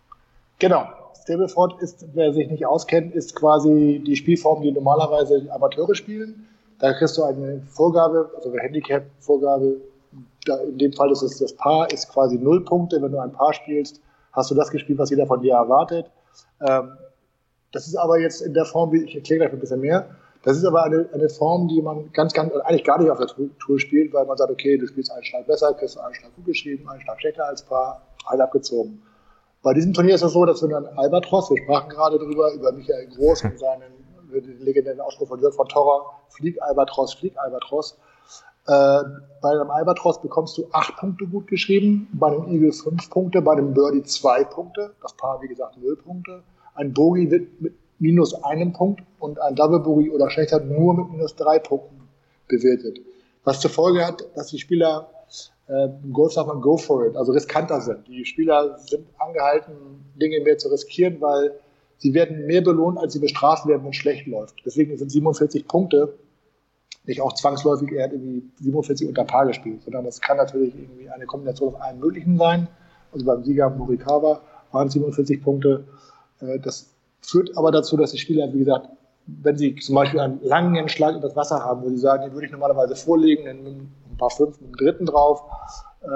[0.59, 0.85] Genau.
[1.23, 6.47] Stableford ist, wer sich nicht auskennt, ist quasi die Spielform, die normalerweise Amateure spielen.
[6.79, 9.77] Da kriegst du eine Vorgabe, also eine Handicap-Vorgabe
[10.45, 13.01] da, in dem Fall ist es das Paar, ist quasi null Punkte.
[13.01, 14.01] Wenn du ein Paar spielst,
[14.31, 16.11] hast du das gespielt, was jeder von dir erwartet.
[16.61, 16.97] Ähm,
[17.71, 20.09] das ist aber jetzt in der Form, wie ich erkläre gleich ein bisschen mehr.
[20.43, 23.27] Das ist aber eine, eine Form, die man ganz, ganz, eigentlich gar nicht auf der
[23.59, 26.45] Tour spielt, weil man sagt, okay, du spielst einen Schlag besser, kriegst einen Schlag gut
[26.45, 29.01] geschrieben, einen Schlag schlechter als Paar, halt abgezogen.
[29.61, 32.73] Bei diesem Turnier ist es so, dass wenn dann Albatros, wir sprachen gerade drüber, über
[32.73, 34.03] Michael Groß und seinen
[34.33, 37.97] den legendären Ausspruch von Jörg von Torra, flieg Albatros, flieg Albatros.
[38.65, 39.03] Äh,
[39.41, 43.53] bei einem Albatros bekommst du acht Punkte gut geschrieben, bei einem Eagle fünf Punkte, bei
[43.53, 46.43] einem Birdie zwei Punkte, das Paar wie gesagt null Punkte.
[46.75, 51.11] Ein Bogey wird mit minus einem Punkt und ein Double Bogey oder schlechter nur mit
[51.11, 52.07] minus drei Punkten
[52.47, 52.99] bewertet.
[53.43, 55.09] Was zur Folge hat, dass die Spieler
[55.67, 58.07] äh, Golf sagt man go for it, also riskanter sind.
[58.07, 59.73] Die Spieler sind angehalten,
[60.15, 61.53] Dinge mehr zu riskieren, weil
[61.97, 64.55] sie werden mehr belohnt, als sie bestraft werden, wenn es schlecht läuft.
[64.65, 66.13] Deswegen sind 47 Punkte
[67.05, 71.09] nicht auch zwangsläufig, er hat irgendwie 47 unter Paar gespielt, sondern das kann natürlich irgendwie
[71.09, 72.67] eine Kombination aus allen möglichen sein.
[73.11, 75.85] Also beim Sieger Morikawa waren 47 Punkte.
[76.39, 78.89] Äh, das führt aber dazu, dass die Spieler, wie gesagt,
[79.25, 82.33] wenn sie zum Beispiel einen langen Schlag über das Wasser haben, wo sie sagen, den
[82.33, 85.43] würde ich normalerweise vorlegen, dann ein paar Fünften, einen Dritten drauf.
[86.01, 86.07] Äh,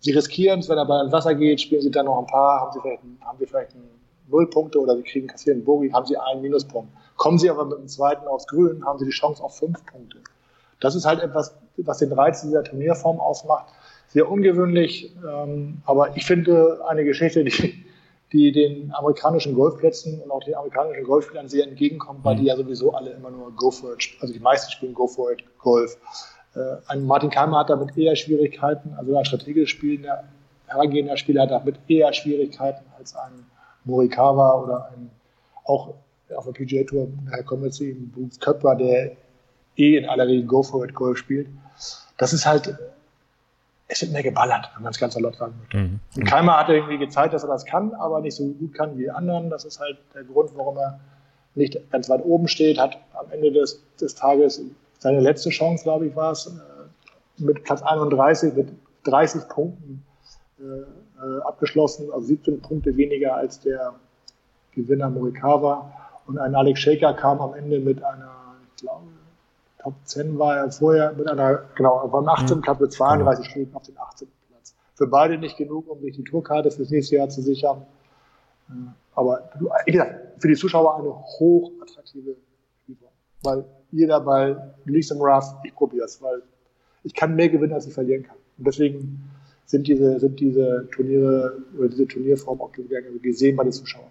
[0.00, 2.60] sie riskieren es, wenn er bei ins Wasser geht, spielen sie dann noch ein paar,
[2.60, 3.88] haben sie vielleicht, haben sie vielleicht einen
[4.28, 6.92] Nullpunkte oder sie kriegen kassieren Bogi, haben sie einen Minuspunkt.
[7.18, 10.18] Kommen sie aber mit dem zweiten aufs Grün, haben sie die Chance auf fünf Punkte.
[10.80, 13.66] Das ist halt etwas, was den Reiz dieser Turnierform ausmacht.
[14.06, 17.84] Sehr ungewöhnlich, ähm, aber ich finde eine Geschichte, die,
[18.32, 22.94] die den amerikanischen Golfplätzen und auch den amerikanischen Golfspielern sehr entgegenkommt, weil die ja sowieso
[22.94, 25.98] alle immer nur Go for it, also die meisten spielen Go for it Golf.
[26.54, 30.24] Äh, ein Martin Keimer hat damit eher Schwierigkeiten, also ein strategisch spielender,
[30.66, 33.44] herangehender Spieler hat damit eher Schwierigkeiten als ein
[33.84, 35.10] Morikawa oder ein,
[35.64, 35.94] auch
[36.34, 39.12] auf der PGA Tour, daher kommen wir zu ihm, Bruce Köpfer, der
[39.76, 41.48] eh in aller Regel Go for it Golf spielt.
[42.16, 42.76] Das ist halt,
[43.86, 45.76] es wird mehr geballert, wenn man es ganz salopp sagen möchte.
[45.78, 46.00] Mhm.
[46.16, 49.04] Und Keimer hat irgendwie gezeigt, dass er das kann, aber nicht so gut kann wie
[49.04, 49.50] die anderen.
[49.50, 51.00] Das ist halt der Grund, warum er
[51.54, 54.60] nicht ganz weit oben steht, hat am Ende des, des Tages
[54.98, 58.68] seine letzte Chance, glaube ich, war es, äh, mit Platz 31, mit
[59.04, 60.04] 30 Punkten
[60.58, 63.94] äh, äh, abgeschlossen, also 17 Punkte weniger als der
[64.72, 65.92] Gewinner Morikawa.
[66.28, 69.06] Und ein Alex Shaker kam am Ende mit einer, ich glaube,
[69.78, 72.58] Top 10 war er vorher, mit einer, genau, er war im 18.
[72.58, 72.60] Mhm.
[72.60, 73.50] Platz mit 32 genau.
[73.50, 74.28] Stunden auf den 18.
[74.50, 74.74] Platz.
[74.94, 77.86] Für beide nicht genug, um sich die Tourkarte fürs nächste Jahr zu sichern.
[78.68, 78.72] Äh,
[79.14, 79.50] aber
[79.86, 82.36] wie gesagt, für die Zuschauer eine hochattraktive
[82.82, 83.12] Spielform.
[83.42, 86.42] Weil jeder Ball liegt im Rough, ich probiere es, weil
[87.04, 88.36] ich kann mehr gewinnen, als ich verlieren kann.
[88.58, 89.30] Und deswegen
[89.64, 92.72] sind diese, sind diese Turniere oder diese Turnierform auch
[93.22, 94.10] gesehen bei den Zuschauern.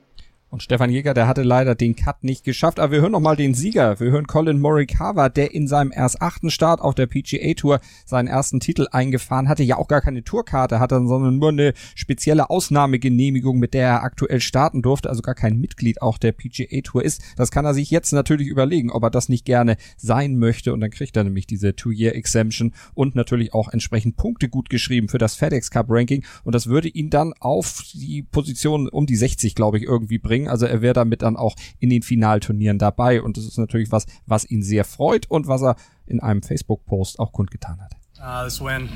[0.49, 2.79] Und Stefan Jäger, der hatte leider den Cut nicht geschafft.
[2.79, 3.99] Aber wir hören noch mal den Sieger.
[3.99, 8.27] Wir hören Colin Morikawa, der in seinem erst achten Start auf der PGA Tour seinen
[8.29, 9.63] ersten Titel eingefahren hatte.
[9.63, 14.39] Ja auch gar keine Tourkarte hatte, sondern nur eine spezielle Ausnahmegenehmigung, mit der er aktuell
[14.39, 15.09] starten durfte.
[15.09, 17.21] Also gar kein Mitglied auch der PGA Tour ist.
[17.35, 20.71] Das kann er sich jetzt natürlich überlegen, ob er das nicht gerne sein möchte.
[20.71, 25.17] Und dann kriegt er nämlich diese Two-Year-Exemption und natürlich auch entsprechend Punkte gut geschrieben für
[25.17, 26.23] das FedEx Cup Ranking.
[26.45, 30.36] Und das würde ihn dann auf die Position um die 60, glaube ich, irgendwie bringen
[30.37, 30.49] bringen.
[30.49, 34.05] Also er wäre damit dann auch in den Finalturnieren dabei und das ist natürlich was,
[34.25, 37.93] was ihn sehr freut und was er in einem Facebook-Post auch kundgetan hat.
[38.19, 38.89] Uh, this win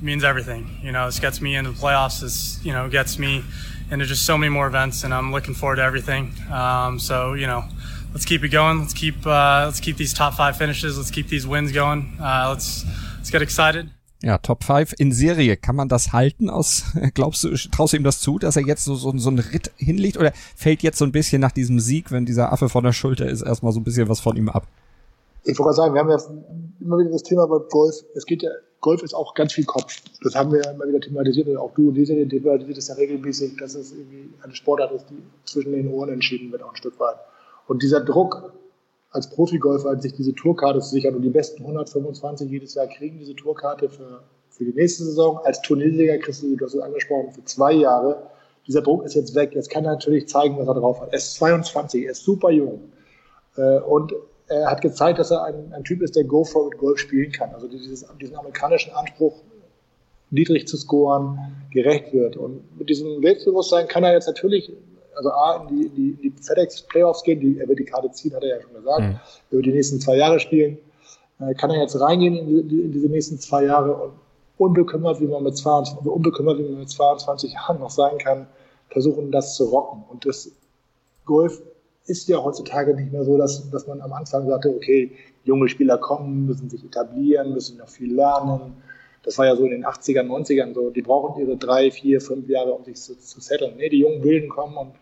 [0.00, 0.66] means everything.
[0.82, 2.20] You know, this gets me into the playoffs.
[2.20, 3.44] This, you know, gets me
[3.90, 6.32] into just so many more events and I'm looking forward to everything.
[6.52, 7.64] Um, so, you know,
[8.12, 8.80] let's keep it going.
[8.80, 10.96] Let's keep, uh, let's keep these top five finishes.
[10.96, 12.16] Let's keep these wins going.
[12.20, 12.84] Uh, let's,
[13.18, 13.90] let's get excited.
[14.22, 15.56] Ja, Top 5 in Serie.
[15.56, 18.84] Kann man das halten aus, glaubst du, traust du ihm das zu, dass er jetzt
[18.84, 22.10] so, so, so einen Ritt hinlegt oder fällt jetzt so ein bisschen nach diesem Sieg,
[22.10, 24.66] wenn dieser Affe von der Schulter ist, erstmal so ein bisschen was von ihm ab?
[25.44, 26.18] Ich wollte sagen, wir haben ja
[26.80, 27.94] immer wieder das Thema bei Golf.
[28.14, 28.50] Es geht ja,
[28.80, 30.02] Golf ist auch ganz viel Kopf.
[30.22, 33.56] Das haben wir ja immer wieder thematisiert, auch du und diese thematisiert es ja regelmäßig,
[33.58, 36.98] dass es irgendwie eine Sportart ist, die zwischen den Ohren entschieden wird, auch ein Stück
[36.98, 37.16] weit.
[37.68, 38.52] Und dieser Druck,
[39.16, 43.34] als Profigolfer sich diese Tourkarte zu sichern und die besten 125 jedes Jahr kriegen diese
[43.34, 45.40] Tourkarte für, für die nächste Saison.
[45.44, 48.22] Als Turniersieger kriegst du, du hast es angesprochen, für zwei Jahre.
[48.66, 49.52] Dieser Druck ist jetzt weg.
[49.54, 51.08] Jetzt kann er natürlich zeigen, was er drauf hat.
[51.08, 52.80] Er ist 22, er ist super jung.
[53.56, 54.12] Äh, und
[54.48, 57.32] er hat gezeigt, dass er ein, ein Typ ist, der Go for it Golf spielen
[57.32, 57.52] kann.
[57.54, 59.42] Also dieses, diesen amerikanischen Anspruch,
[60.30, 61.38] niedrig zu scoren,
[61.70, 62.36] gerecht wird.
[62.36, 64.72] Und mit diesem Selbstbewusstsein kann er jetzt natürlich
[65.16, 67.84] also A, in die, in die, in die FedEx Playoffs gehen, die, er wird die
[67.84, 69.18] Karte ziehen, hat er ja schon gesagt, mhm.
[69.50, 70.78] über die nächsten zwei Jahre spielen,
[71.40, 74.12] äh, kann er jetzt reingehen in, die, in, diese nächsten zwei Jahre und
[74.58, 78.46] unbekümmert, wie man mit 22, unbekümmert, wie man mit 22 Jahren noch sein kann,
[78.88, 80.04] versuchen, das zu rocken.
[80.08, 80.50] Und das
[81.24, 81.60] Golf
[82.06, 85.10] ist ja heutzutage nicht mehr so, dass, dass man am Anfang sagte, okay,
[85.44, 88.74] junge Spieler kommen, müssen sich etablieren, müssen noch viel lernen.
[89.24, 90.90] Das war ja so in den 80ern, 90ern so.
[90.90, 93.76] Die brauchen ihre drei, vier, fünf Jahre, um sich zu, zu setteln.
[93.76, 94.92] Nee, die jungen Wilden kommen und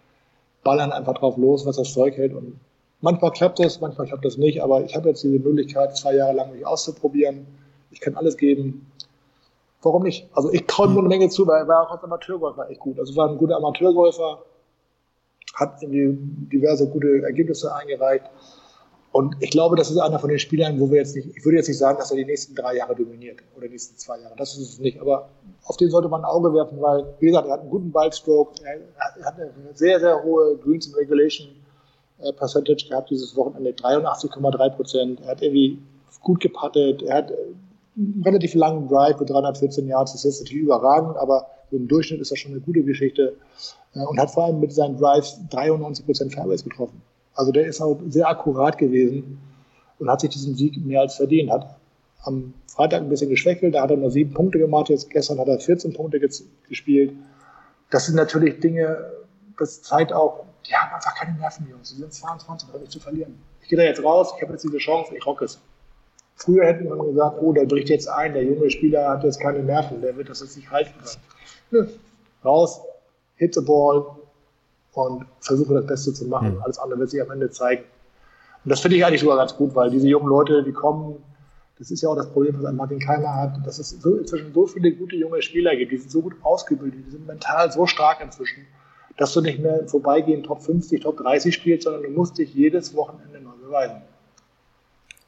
[0.65, 2.35] ballern einfach drauf los, was das Zeug hält.
[2.35, 2.59] Und
[3.01, 6.33] manchmal klappt das, manchmal klappt das nicht, aber ich habe jetzt diese Möglichkeit, zwei Jahre
[6.33, 7.47] lang mich auszuprobieren.
[7.91, 8.91] Ich kann alles geben.
[9.83, 10.27] Warum nicht?
[10.33, 12.99] Also ich traue mir eine Menge zu, weil er war auch als Amateurgolfer echt gut.
[12.99, 14.39] Also war ein guter Amateurgolfer,
[15.55, 16.17] hat irgendwie
[16.51, 18.25] diverse gute Ergebnisse eingereicht.
[19.15, 21.59] Und ich glaube, das ist einer von den Spielern, wo wir jetzt nicht, ich würde
[21.59, 24.35] jetzt nicht sagen, dass er die nächsten drei Jahre dominiert oder die nächsten zwei Jahre.
[24.37, 25.01] Das ist es nicht.
[25.01, 25.29] Aber
[25.67, 28.61] auf den sollte man ein Auge werfen, weil, wie gesagt, er hat einen guten Ballstroke,
[28.65, 31.49] er hat eine sehr, sehr hohe Greens in Regulation
[32.19, 35.21] äh, Percentage gehabt dieses Wochenende, 83,3 Prozent.
[35.21, 35.79] Er hat irgendwie
[36.21, 40.65] gut gepattet, er hat einen relativ langen Drive mit 314 Yards, das ist jetzt natürlich
[40.65, 43.37] überragend, aber im Durchschnitt ist das schon eine gute Geschichte
[43.95, 47.01] äh, und hat vor allem mit seinen Drives 93 Prozent Fairways getroffen.
[47.35, 49.41] Also der ist auch sehr akkurat gewesen
[49.99, 51.51] und hat sich diesen Sieg mehr als verdient.
[51.51, 51.77] Hat
[52.23, 55.49] am Freitag ein bisschen geschwächelt, da hat er nur sieben Punkte gemacht, jetzt gestern hat
[55.49, 56.21] er 14 Punkte
[56.69, 57.13] gespielt.
[57.91, 59.13] Das sind natürlich Dinge,
[59.59, 61.91] das zeigt auch, die haben einfach keine Nerven, Jungs.
[61.91, 63.39] Die sind 22, da nicht zu verlieren.
[63.63, 65.61] Ich gehe da jetzt raus, ich habe jetzt diese Chance, ich rocke es.
[66.37, 69.63] Früher hätten wir gesagt, oh, der bricht jetzt ein, der junge Spieler hat jetzt keine
[69.63, 71.17] Nerven, der wird das jetzt nicht halten können.
[71.71, 71.87] Nö.
[72.45, 72.81] Raus,
[73.37, 74.17] hit the ball,
[74.97, 76.55] und versuche das Beste zu machen.
[76.55, 76.63] Mhm.
[76.63, 77.85] Alles andere wird sich am Ende zeigen.
[78.65, 81.17] Und das finde ich eigentlich sogar ganz gut, weil diese jungen Leute, die kommen,
[81.79, 84.55] das ist ja auch das Problem, was ein Martin Keimer hat, dass es so, inzwischen
[84.55, 87.87] so viele gute junge Spieler gibt, die sind so gut ausgebildet, die sind mental so
[87.87, 88.67] stark inzwischen,
[89.17, 92.55] dass du nicht mehr im Vorbeigehen Top 50, Top 30 spielst, sondern du musst dich
[92.55, 94.03] jedes Wochenende neu beweisen.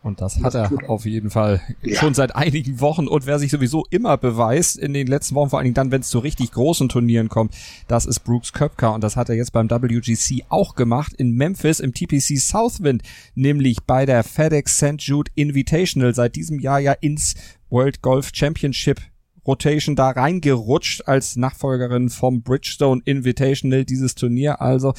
[0.07, 1.99] Und das hat er auf jeden Fall ja.
[1.99, 3.09] schon seit einigen Wochen.
[3.09, 6.01] Und wer sich sowieso immer beweist in den letzten Wochen, vor allen Dingen dann, wenn
[6.01, 7.55] es zu richtig großen Turnieren kommt,
[7.89, 8.95] das ist Brooks Köpker.
[8.95, 13.03] Und das hat er jetzt beim WGC auch gemacht in Memphis im TPC Southwind,
[13.35, 15.01] nämlich bei der FedEx St.
[15.01, 16.15] Jude Invitational.
[16.15, 17.35] Seit diesem Jahr ja ins
[17.69, 19.01] World Golf Championship
[19.45, 24.61] Rotation da reingerutscht als Nachfolgerin vom Bridgestone Invitational dieses Turnier.
[24.61, 24.95] Also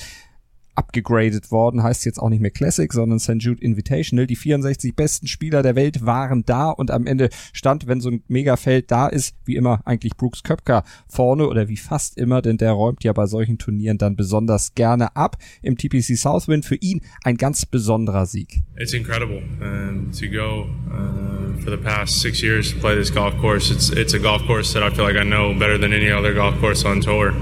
[0.77, 3.37] abgegradet worden, heißt jetzt auch nicht mehr Classic, sondern St.
[3.39, 4.27] Jude Invitational.
[4.27, 8.23] Die 64 besten Spieler der Welt waren da und am Ende stand, wenn so ein
[8.27, 12.71] Megafeld da ist, wie immer eigentlich Brooks Köpker vorne oder wie fast immer, denn der
[12.71, 15.37] räumt ja bei solchen Turnieren dann besonders gerne ab.
[15.61, 18.61] Im TPC Southwind für ihn ein ganz besonderer Sieg.
[18.77, 23.35] It's incredible um, to go uh, for the past six years to play this golf
[23.41, 23.73] course.
[23.73, 26.33] It's it's a golf course that I feel like I know better than any other
[26.33, 27.33] golf course on tour.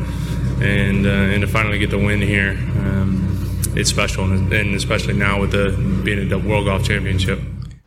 [0.61, 3.24] And, uh, and to finally get the win here, um,
[3.75, 7.39] it's special, and especially now with the being a World Golf Championship.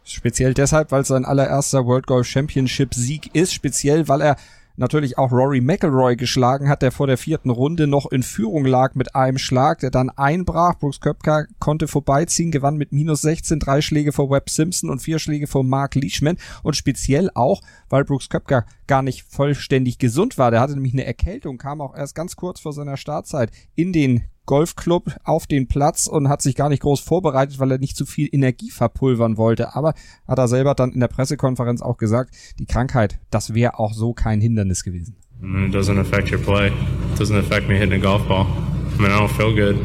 [0.05, 4.37] Speziell deshalb, weil es sein allererster World Golf Championship Sieg ist, speziell weil er
[4.79, 8.94] natürlich auch Rory McElroy geschlagen hat, der vor der vierten Runde noch in Führung lag
[8.94, 10.79] mit einem Schlag, der dann einbrach.
[10.79, 15.18] Brooks Köpka konnte vorbeiziehen, gewann mit minus 16, drei Schläge vor Webb Simpson und vier
[15.18, 20.51] Schläge vor Mark Leishman und speziell auch, weil Brooks Köpka gar nicht vollständig gesund war.
[20.51, 24.24] Der hatte nämlich eine Erkältung, kam auch erst ganz kurz vor seiner Startzeit in den
[24.46, 28.07] Golfclub auf den Platz und hat sich gar nicht groß vorbereitet, weil er nicht zu
[28.07, 29.77] viel Energie verpulvern wollte.
[29.77, 29.92] Aber
[30.27, 34.14] hat er selber dann in der Pressekonferenz auch gesagt, die Krankheit, das wäre auch so
[34.14, 35.16] kein Hindernis gewesen.
[35.40, 36.68] it doesn't affect your play.
[36.68, 38.46] It doesn't affect me hitting a golf ball.
[38.46, 39.77] I mean, I don't feel good.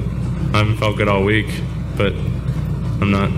[0.53, 1.47] I haven't felt good all week,
[1.97, 2.13] but
[3.01, 3.29] I'm not.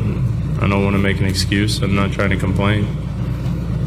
[0.61, 1.81] I don't want to make an excuse.
[1.81, 2.85] I'm not trying to complain.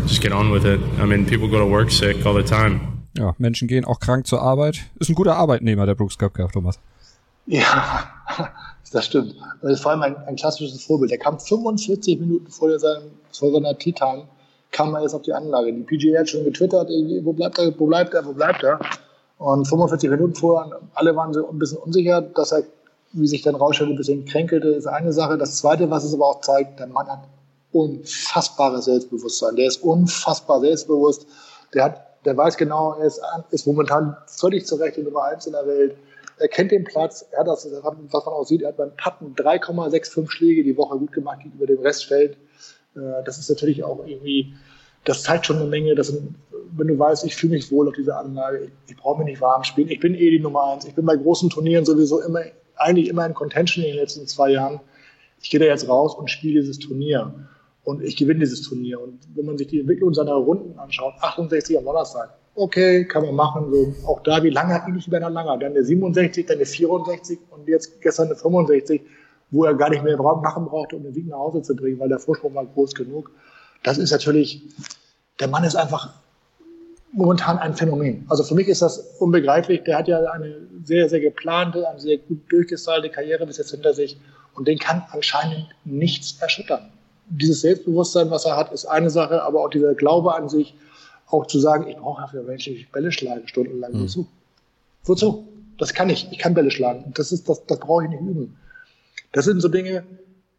[0.08, 0.80] Just get on with it.
[0.98, 2.80] I mean, people go to work sick all the time.
[3.18, 4.78] Ja, Menschen gehen auch krank zur Arbeit.
[4.98, 6.78] Ist ein guter Arbeitnehmer, der Brooks Köpke, Thomas.
[7.44, 8.04] Ja,
[8.92, 9.34] das stimmt.
[9.60, 11.10] Das ist vor allem ein, ein klassisches Vorbild.
[11.10, 14.24] Der kam 45 Minuten vor, seinem, vor seiner Time,
[14.72, 15.74] kam er jetzt auf die Anlage.
[15.74, 16.88] Die PGA hat schon getwittert,
[17.22, 18.80] wo bleibt er, wo bleibt er, wo bleibt er?
[19.36, 22.62] Und 45 Minuten vorher, alle waren so ein bisschen unsicher, dass er,
[23.12, 25.36] wie sich dann rausstellte, ein bisschen kränkelte, ist eine Sache.
[25.36, 27.24] Das Zweite, was es aber auch zeigt, der Mann hat
[27.72, 29.56] unfassbares Selbstbewusstsein.
[29.56, 31.26] Der ist unfassbar selbstbewusst.
[31.74, 35.52] Der hat, der weiß genau, er ist, ist momentan völlig zurecht die Nummer eins in
[35.52, 35.96] der Welt
[36.40, 39.34] er kennt den Platz, er hat das, was man auch sieht, er hat beim Patten
[39.34, 42.36] 3,65 Schläge die Woche gut gemacht gegenüber dem Restfeld.
[42.94, 44.54] Äh, das ist natürlich auch irgendwie,
[45.04, 46.12] das zeigt schon eine Menge, dass,
[46.76, 49.40] wenn du weißt, ich fühle mich wohl auf dieser Anlage, ich, ich brauche mich nicht
[49.40, 52.42] warm spielen, ich bin eh die Nummer eins, ich bin bei großen Turnieren sowieso immer,
[52.76, 54.80] eigentlich immer in Contention in den letzten zwei Jahren.
[55.40, 57.32] Ich gehe da jetzt raus und spiele dieses Turnier.
[57.88, 59.00] Und ich gewinne dieses Turnier.
[59.00, 63.34] Und wenn man sich die Entwicklung seiner Runden anschaut, 68 am Donnerstag, okay, kann man
[63.34, 63.72] machen.
[63.72, 65.56] So, auch da, wie lange hat ihn nicht übereinander?
[65.58, 69.00] Dann eine 67, dann eine 64 und jetzt gestern eine 65,
[69.50, 72.10] wo er gar nicht mehr machen brauchte, um den Sieg nach Hause zu bringen, weil
[72.10, 73.30] der Vorsprung war groß genug.
[73.82, 74.68] Das ist natürlich,
[75.40, 76.12] der Mann ist einfach
[77.10, 78.26] momentan ein Phänomen.
[78.28, 79.84] Also für mich ist das unbegreiflich.
[79.84, 83.94] Der hat ja eine sehr, sehr geplante, eine sehr gut durchgestylte Karriere bis jetzt hinter
[83.94, 84.20] sich
[84.52, 86.90] und den kann anscheinend nichts erschüttern.
[87.30, 90.74] Dieses Selbstbewusstsein, was er hat, ist eine Sache, aber auch dieser Glaube an sich,
[91.26, 93.92] auch zu sagen, ich brauche dafür menschlich Bälle schlagen, stundenlang.
[93.92, 94.02] Mhm.
[94.02, 94.26] Wozu?
[95.04, 95.48] Wozu?
[95.78, 96.28] Das kann ich.
[96.30, 97.12] Ich kann Bälle schlagen.
[97.14, 98.56] Das ist, das, das brauche ich nicht üben.
[99.32, 100.04] Das sind so Dinge,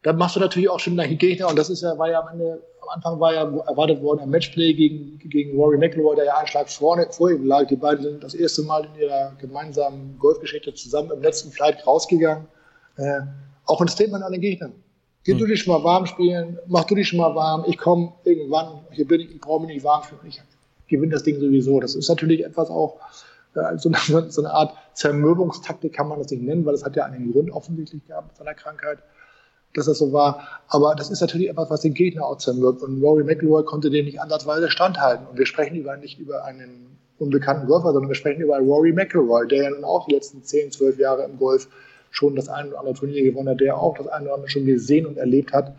[0.02, 2.28] da machst du natürlich auch schon deine Gegner und das ist ja, war ja am
[2.28, 6.38] Ende, am Anfang war ja erwartet worden ein Matchplay gegen, gegen Rory McIlroy, der ja
[6.38, 7.66] einen Schlag vorne, vor ihm lag.
[7.66, 12.46] Die beiden sind das erste Mal in ihrer gemeinsamen Golfgeschichte zusammen im letzten Flight rausgegangen.
[12.96, 13.20] Äh,
[13.66, 14.72] auch ein Statement an den Gegnern.
[15.24, 15.48] Geh du hm.
[15.48, 19.06] dich schon mal warm spielen, mach du dich schon mal warm, ich komme irgendwann, hier
[19.06, 20.40] bin ich, ich brauche mich nicht warm für mich
[20.90, 21.80] gewinnt das Ding sowieso.
[21.80, 22.98] Das ist natürlich etwas auch,
[23.54, 26.96] äh, so, eine, so eine Art Zermürbungstaktik kann man das nicht nennen, weil es hat
[26.96, 28.98] ja einen Grund offensichtlich gehabt mit seiner Krankheit,
[29.72, 30.46] dass das so war.
[30.68, 32.82] Aber das ist natürlich etwas, was den Gegner auch zermürbt.
[32.82, 35.26] Und Rory McIlroy konnte dem nicht ansatzweise standhalten.
[35.28, 39.46] Und wir sprechen über, nicht über einen unbekannten Golfer, sondern wir sprechen über Rory McIlroy,
[39.46, 41.68] der ja nun auch die letzten 10, 12 Jahre im Golf
[42.10, 44.66] schon das ein oder andere Turnier gewonnen hat, der auch das eine oder andere schon
[44.66, 45.76] gesehen und erlebt hat.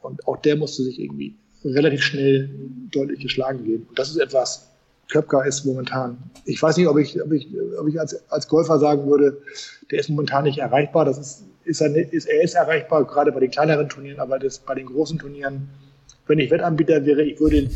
[0.00, 2.50] Und auch der musste sich irgendwie relativ schnell
[2.90, 3.86] deutlich geschlagen geben.
[3.88, 4.68] Und das ist etwas,
[5.10, 8.78] Köpker ist momentan, ich weiß nicht, ob ich, ob ich, ob ich als, als Golfer
[8.78, 9.38] sagen würde,
[9.90, 11.04] der ist momentan nicht erreichbar.
[11.04, 14.58] Das ist, ist er, ist, er ist erreichbar, gerade bei den kleineren Turnieren, aber das,
[14.58, 15.68] bei den großen Turnieren,
[16.26, 17.68] wenn ich Wettanbieter wäre, ich würde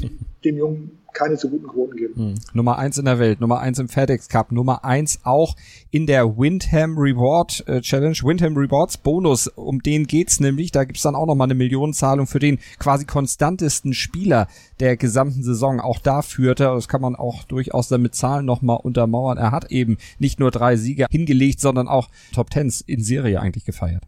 [0.44, 2.14] dem Jungen keine zu guten Quoten geben.
[2.14, 2.34] Hm.
[2.52, 5.56] Nummer eins in der Welt, Nummer eins im FedEx Cup, Nummer eins auch
[5.90, 10.72] in der Windham Reward äh, Challenge, Windham Rewards Bonus, um den geht's nämlich.
[10.72, 14.46] Da gibt's dann auch nochmal eine Millionenzahlung für den quasi konstantesten Spieler
[14.80, 15.80] der gesamten Saison.
[15.80, 19.38] Auch da führte, das kann man auch durchaus damit Zahlen nochmal untermauern.
[19.38, 23.64] Er hat eben nicht nur drei Siege hingelegt, sondern auch Top Tens in Serie eigentlich
[23.64, 24.02] gefeiert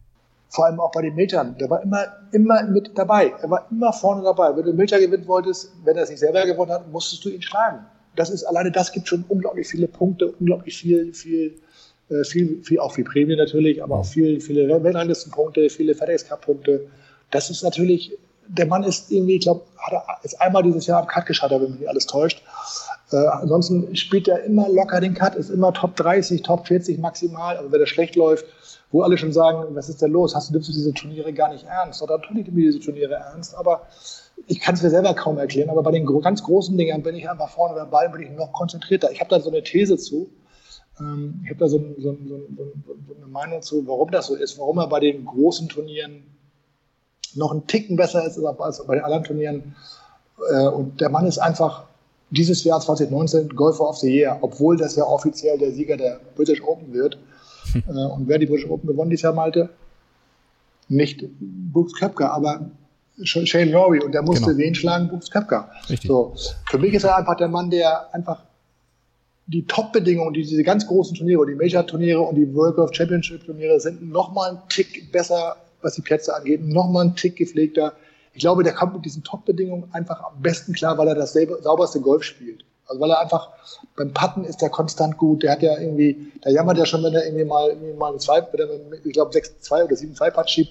[0.48, 1.56] vor allem auch bei den Metern.
[1.58, 3.32] Der war immer, immer mit dabei.
[3.40, 4.56] Er war immer vorne dabei.
[4.56, 7.42] Wenn du Meter gewinnen wolltest, wenn er es nicht selber gewonnen hat, musstest du ihn
[7.42, 7.84] schlagen.
[8.16, 11.54] Das ist, alleine das gibt schon unglaublich viele Punkte, unglaublich viel, viel,
[12.10, 16.40] äh, viel, viel, auch viel Prämie natürlich, aber auch viel, viele Weltranglistenpunkte, viele FedEx Cup
[16.40, 16.88] Punkte.
[17.30, 18.12] Das ist natürlich,
[18.48, 21.60] der Mann ist irgendwie, ich glaube, hat er ist einmal dieses Jahr am Cut gescheitert,
[21.60, 22.42] wenn mich nicht alles täuscht.
[23.12, 27.56] Äh, ansonsten spielt er immer locker den Cut, ist immer Top 30, Top 40 maximal.
[27.56, 28.46] Also wenn er schlecht läuft,
[28.90, 30.34] wo alle schon sagen, was ist denn los?
[30.34, 32.02] Hast du, nimmst du diese Turniere gar nicht ernst?
[32.02, 33.82] Oder natürlich nehme ich diese Turniere ernst, aber
[34.46, 35.68] ich kann es mir selber kaum erklären.
[35.68, 39.10] Aber bei den ganz großen Dingen bin ich einfach vorne dabei, bin ich noch konzentrierter.
[39.12, 40.30] Ich habe da so eine These zu.
[41.00, 44.58] Ähm, ich habe da so, so, so, so, eine Meinung zu, warum das so ist,
[44.58, 46.22] warum er bei den großen Turnieren
[47.34, 49.76] noch einen Ticken besser ist als bei den anderen Turnieren.
[50.50, 51.84] Äh, und der Mann ist einfach
[52.30, 56.62] dieses Jahr 2019 Golfer of the Year, obwohl das ja offiziell der Sieger der British
[56.62, 57.18] Open wird.
[57.74, 59.70] Äh, und wer die British Open gewonnen dieses Jahr, Malte?
[60.88, 62.70] Nicht Brooks Köpker, aber
[63.22, 64.00] Shane Lowry.
[64.02, 64.58] Und der musste genau.
[64.58, 65.08] wen schlagen?
[65.08, 65.70] Brooks Köpker.
[66.02, 66.34] So.
[66.70, 68.44] Für mich ist er einfach der Mann, der einfach
[69.46, 74.10] die Top-Bedingungen, die diese ganz großen Turniere, die Major-Turniere und die World Golf Championship-Turniere sind
[74.10, 77.94] nochmal ein Tick besser, was die Plätze angeht, nochmal ein Tick gepflegter.
[78.34, 82.00] Ich glaube, der kommt mit diesen Top-Bedingungen einfach am besten klar, weil er das sauberste
[82.00, 82.64] Golf spielt.
[82.88, 83.50] Also weil er einfach
[83.96, 85.42] beim Putten ist er konstant gut.
[85.42, 88.18] Der hat ja irgendwie, der jammert ja schon, wenn er irgendwie mal, irgendwie mal einen
[88.18, 88.40] zwei,
[89.04, 90.70] ich glaube 6-2 oder 7-2 Putt schiebt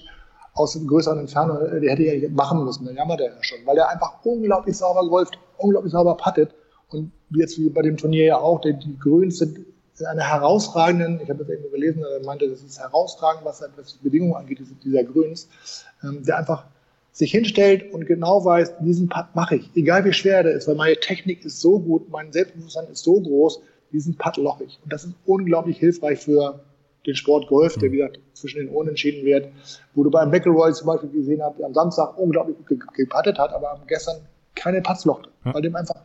[0.54, 2.84] aus einem größeren Entfernung, der hätte ja machen müssen.
[2.84, 6.50] Der jammert er ja schon, weil er einfach unglaublich sauber golft, unglaublich sauber puttet.
[6.90, 9.58] Und jetzt wie bei dem Turnier ja auch, die, die Grüns sind
[10.00, 13.98] in einer herausragenden, ich habe das irgendwo gelesen, er meinte, das ist herausragend, was, was
[13.98, 15.48] die Bedingungen angeht, dieser Grüns,
[16.02, 16.64] ähm, der einfach
[17.18, 20.76] sich hinstellt und genau weiß, diesen Putt mache ich, egal wie schwer der ist, weil
[20.76, 23.60] meine Technik ist so gut, mein Selbstbewusstsein ist so groß,
[23.92, 24.78] diesen Putt loche ich.
[24.84, 26.60] Und das ist unglaublich hilfreich für
[27.04, 29.48] den Sport Golf, der, wie gesagt, zwischen den Ohren entschieden wird,
[29.96, 33.52] wo du beim McElroy zum Beispiel gesehen hast, der am Samstag unglaublich gut gepattet hat,
[33.52, 34.18] aber gestern
[34.54, 35.96] keine Putts lochte, weil dem einfach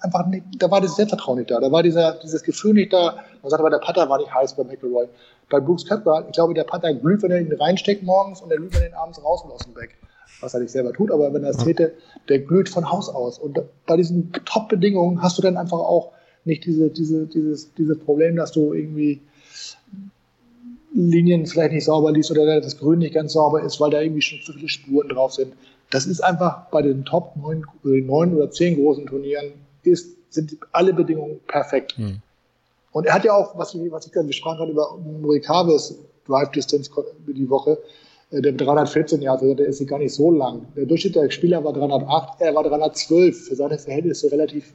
[0.00, 3.16] einfach nicht, da war das Selbstvertrauen nicht da, da war dieser, dieses Gefühl nicht da.
[3.42, 5.08] Man sagt aber, der Putter war nicht heiß bei McElroy.
[5.50, 8.58] Bei Brooks Koepka, ich glaube, der Putter glüht, wenn er ihn reinsteckt morgens und der
[8.58, 9.96] glüht, wenn er ihn abends rausholt aus dem Back
[10.40, 11.94] was er nicht selber tut, aber wenn er es täte,
[12.28, 13.38] der glüht von Haus aus.
[13.38, 16.12] Und bei diesen Top-Bedingungen hast du dann einfach auch
[16.44, 19.20] nicht diese, diese, dieses, dieses Problem, dass du irgendwie
[20.94, 24.22] Linien vielleicht nicht sauber liest oder das Grün nicht ganz sauber ist, weil da irgendwie
[24.22, 25.52] schon zu viele Spuren drauf sind.
[25.90, 30.92] Das ist einfach bei den Top 9, 9 oder 10 großen Turnieren ist, sind alle
[30.92, 31.92] Bedingungen perfekt.
[31.96, 32.20] Hm.
[32.92, 36.50] Und er hat ja auch, was ich, was ich gerade gesprochen habe über Morikaves Drive
[36.50, 36.90] Distance
[37.26, 37.78] die Woche,
[38.30, 40.66] äh, der 314 Jahre, der ist gar nicht so lang.
[40.76, 43.48] Der Durchschnitt der Spieler war 308, er war 312.
[43.48, 44.72] Für seine Verhältnisse relativ,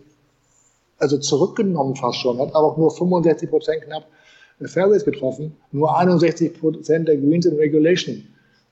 [0.98, 2.40] also zurückgenommen fast schon.
[2.40, 4.06] Hat aber auch nur 65 Prozent knapp
[4.68, 8.24] Fairways getroffen, nur 61 Prozent der Greens in Regulation.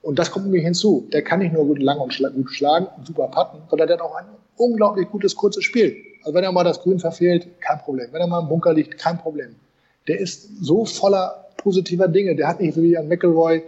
[0.02, 1.06] Und das kommt nämlich hinzu.
[1.12, 3.98] Der kann nicht nur gut lang und schla gut schlagen und super putten, sondern der
[3.98, 4.26] hat auch ein
[4.56, 5.96] unglaublich gutes kurzes Spiel.
[6.22, 8.08] Also wenn er mal das Grün verfehlt, kein Problem.
[8.12, 9.56] Wenn er mal im Bunker liegt, kein Problem.
[10.06, 12.34] Der ist so voller positiver Dinge.
[12.34, 13.62] Der hat nicht so wie ein McElroy, äh,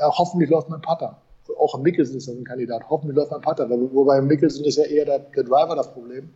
[0.00, 1.16] hoffentlich läuft mein Putter.
[1.58, 3.68] Auch Mickelson ist ein Kandidat, hoffentlich läuft mein Putter.
[3.68, 6.30] Wobei Mickelson ist ja eher der, der Driver das Problem.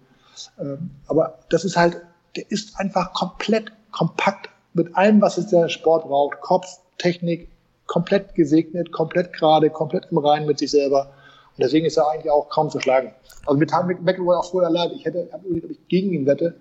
[0.59, 2.01] Ähm, aber das ist halt,
[2.37, 6.41] der ist einfach komplett kompakt mit allem, was es der Sport braucht.
[6.41, 6.67] Kopf,
[6.99, 7.49] Technik,
[7.87, 11.11] komplett gesegnet, komplett gerade, komplett im Reinen mit sich selber.
[11.51, 13.13] Und deswegen ist er eigentlich auch kaum zu schlagen.
[13.45, 14.93] Also mit Tom McElroy auch vorher leid.
[14.95, 16.55] Ich hätte, hab überlegt, ich gegen ihn wette.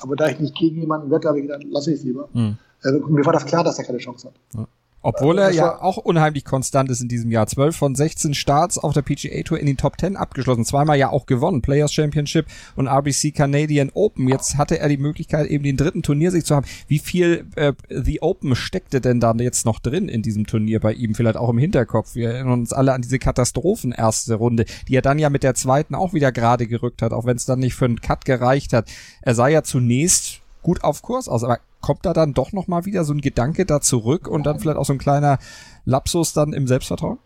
[0.00, 2.28] Aber da ich nicht gegen jemanden wette, habe ich gedacht, lasse ich es lieber.
[2.32, 2.58] Mhm.
[2.84, 4.34] Äh, mir war das klar, dass er keine Chance hat.
[4.54, 4.66] Ja.
[5.00, 7.46] Obwohl er ja auch unheimlich konstant ist in diesem Jahr.
[7.46, 10.64] 12 von 16 Starts auf der PGA Tour in den Top 10 abgeschlossen.
[10.64, 11.62] Zweimal ja auch gewonnen.
[11.62, 14.26] Players Championship und RBC Canadian Open.
[14.26, 16.66] Jetzt hatte er die Möglichkeit, eben den dritten Turnier sich zu haben.
[16.88, 20.92] Wie viel äh, The Open steckte denn da jetzt noch drin in diesem Turnier bei
[20.92, 21.14] ihm?
[21.14, 22.16] Vielleicht auch im Hinterkopf.
[22.16, 25.54] Wir erinnern uns alle an diese Katastrophen erste Runde, die er dann ja mit der
[25.54, 28.72] zweiten auch wieder gerade gerückt hat, auch wenn es dann nicht für einen Cut gereicht
[28.72, 28.90] hat.
[29.22, 33.04] Er sah ja zunächst gut auf Kurs aus, aber kommt da dann doch nochmal wieder
[33.04, 35.38] so ein Gedanke da zurück und dann vielleicht auch so ein kleiner
[35.84, 37.18] Lapsus dann im Selbstvertrauen?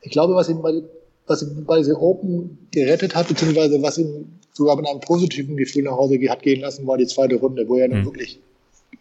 [0.00, 0.82] Ich glaube, was ihn bei,
[1.26, 5.84] was ihn bei The Open gerettet hat, beziehungsweise was ihn sogar mit einem positiven Gefühl
[5.84, 8.04] nach Hause hat gehen lassen, war die zweite Runde, wo er dann mhm.
[8.06, 8.40] wirklich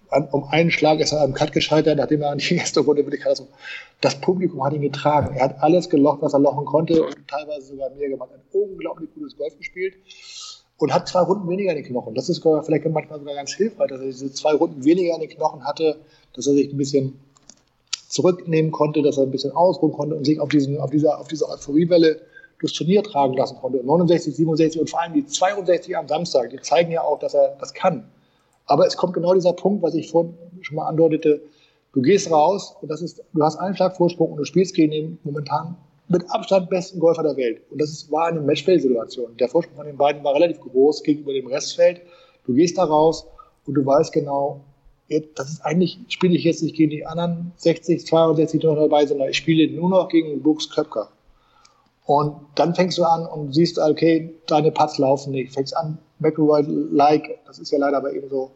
[0.09, 3.05] an, um einen Schlag ist er am Cut gescheitert, nachdem er an die erste Runde
[3.05, 3.47] wirklich hatte.
[4.01, 5.35] Das Publikum hat ihn getragen.
[5.35, 8.29] Er hat alles gelocht, was er lochen konnte und teilweise sogar mehr gemacht.
[8.33, 9.95] Ein unglaublich gutes Golf gespielt
[10.81, 12.15] und hat zwei Runden weniger in den Knochen.
[12.15, 15.29] Das ist vielleicht manchmal sogar ganz hilfreich, dass er diese zwei Runden weniger in den
[15.29, 15.97] Knochen hatte,
[16.33, 17.19] dass er sich ein bisschen
[18.09, 21.27] zurücknehmen konnte, dass er ein bisschen ausruhen konnte und sich auf, diesen, auf dieser, auf
[21.27, 22.21] dieser Euphoriewelle
[22.59, 23.77] durchs Turnier tragen lassen konnte.
[23.83, 27.55] 69, 67 und vor allem die 62 am Samstag, die zeigen ja auch, dass er
[27.59, 28.09] das kann.
[28.65, 31.41] Aber es kommt genau dieser Punkt, was ich vorhin schon mal andeutete.
[31.93, 34.91] Du gehst raus und das ist, du hast einen Schlag Vorsprung und du spielst gegen
[34.91, 35.77] den momentan
[36.11, 37.61] mit Abstand besten Golfer der Welt.
[37.69, 39.37] Und das war eine Matchplay-Situation.
[39.37, 42.01] Der Vorsprung von den beiden war relativ groß gegenüber dem Restfeld.
[42.45, 43.25] Du gehst da raus
[43.65, 44.61] und du weißt genau,
[45.35, 49.01] das ist eigentlich, spiele ich jetzt nicht gegen die anderen 60, 62, die noch dabei
[49.01, 51.11] sind, sondern ich spiele nur noch gegen Brooks Köpker.
[52.11, 55.53] Und dann fängst du an und siehst, okay, deine Putts laufen nicht.
[55.53, 58.51] Fängst an, McElroy-like, das ist ja leider bei ihm so,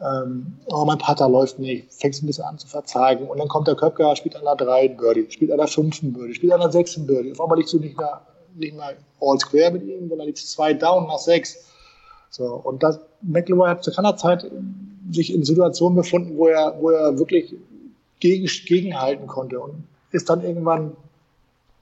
[0.00, 3.26] ähm, oh, mein Putter läuft nicht, fängst ein bisschen an zu verzeigen.
[3.26, 6.34] Und dann kommt der Köpker, spielt an der 3 Birdie, spielt an der 5 Birdie,
[6.34, 7.32] spielt an der 6 Birdie.
[7.32, 8.20] Auf einmal liegst du nicht mehr,
[8.54, 11.56] nicht mehr all square mit ihm, sondern liegst zwei down nach 6.
[12.30, 14.48] So, und das, McElroy hat zu keiner Zeit
[15.10, 17.52] sich in Situationen befunden, wo er, wo er wirklich
[18.20, 20.92] gegen, gegenhalten konnte und ist dann irgendwann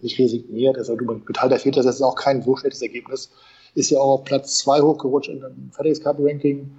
[0.03, 3.31] nicht resigniert, also du geteilt der Vierter, das ist auch kein so schlechtes Ergebnis,
[3.75, 6.71] ist ja auch auf Platz zwei hochgerutscht in dem FedEx Cup Ranking.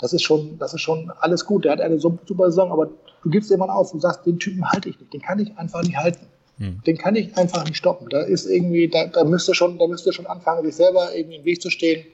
[0.00, 1.64] Das ist schon, das ist schon alles gut.
[1.64, 2.90] Der hat eine super Saison, aber
[3.22, 5.82] du gibst jemand auf und sagst, den Typen halte ich nicht, den kann ich einfach
[5.82, 6.26] nicht halten.
[6.58, 6.82] Hm.
[6.86, 8.08] Den kann ich einfach nicht stoppen.
[8.10, 11.44] Da ist irgendwie, da, da müsste schon, da müsste schon anfangen, sich selber irgendwie im
[11.44, 12.04] Weg zu stehen.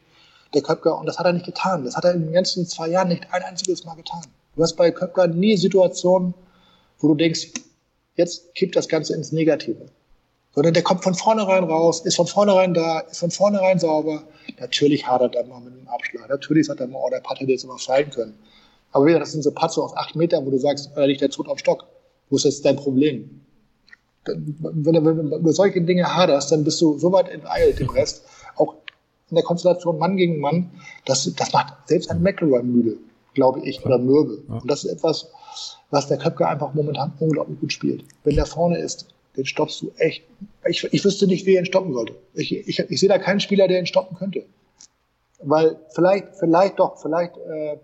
[0.55, 1.85] der Köpker, und das hat er nicht getan.
[1.85, 4.23] Das hat er in den ganzen zwei Jahren nicht ein einziges Mal getan.
[4.57, 6.35] Du hast bei Köpker nie Situationen,
[6.99, 7.53] wo du denkst,
[8.17, 9.87] jetzt kippt das Ganze ins Negative.
[10.55, 14.25] Sondern der kommt von vornherein raus, ist von vornherein da, ist von vornherein sauber.
[14.59, 16.29] Natürlich hadert er mal mit dem Abschlag.
[16.29, 18.35] Natürlich sagt er mal, oh, der Putt hätte jetzt immer fallen können.
[18.93, 21.31] Aber wieder, das sind so Patze auf acht Metern, wo du sagst, da liegt der
[21.31, 21.85] Zut auf Stock.
[22.31, 23.43] Wo ist jetzt dein Problem?
[24.25, 27.89] Wenn du, wenn du über solche Dinge haderst, dann bist du so weit enteilt im
[27.91, 28.25] Rest,
[28.57, 28.75] auch
[29.31, 30.71] in der Konstellation Mann gegen Mann,
[31.05, 32.97] das, das macht selbst ein McElroy müde,
[33.35, 34.43] glaube ich, oder mürbe.
[34.49, 35.31] Und das ist etwas,
[35.91, 38.05] was der Köpke einfach momentan unglaublich gut spielt.
[38.25, 40.25] Wenn der vorne ist, den stoppst du echt.
[40.67, 42.15] Ich, ich wüsste nicht, wie er ihn stoppen sollte.
[42.35, 44.45] Ich, ich, ich sehe da keinen Spieler, der ihn stoppen könnte.
[45.43, 47.77] Weil vielleicht, vielleicht doch, vielleicht, äh,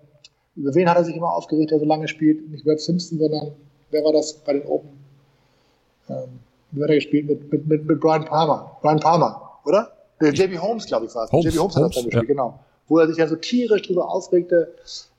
[0.57, 2.51] über wen hat er sich immer aufgeregt, der so lange spielt?
[2.51, 3.53] Nicht Webb Simpson, sondern
[3.91, 4.91] wer war das bei den Open?
[6.09, 6.41] Ähm,
[6.73, 7.27] wie hat er gespielt?
[7.27, 8.77] Mit, mit, mit, mit Brian Palmer.
[8.83, 9.93] Brian Palmer, oder?
[10.21, 11.45] Der JB Holmes, glaube ich, war es.
[11.45, 12.23] JB Holmes, hat das dann gespielt, ja.
[12.23, 12.59] genau.
[12.89, 14.75] Wo er sich ja so tierisch drüber aufregte.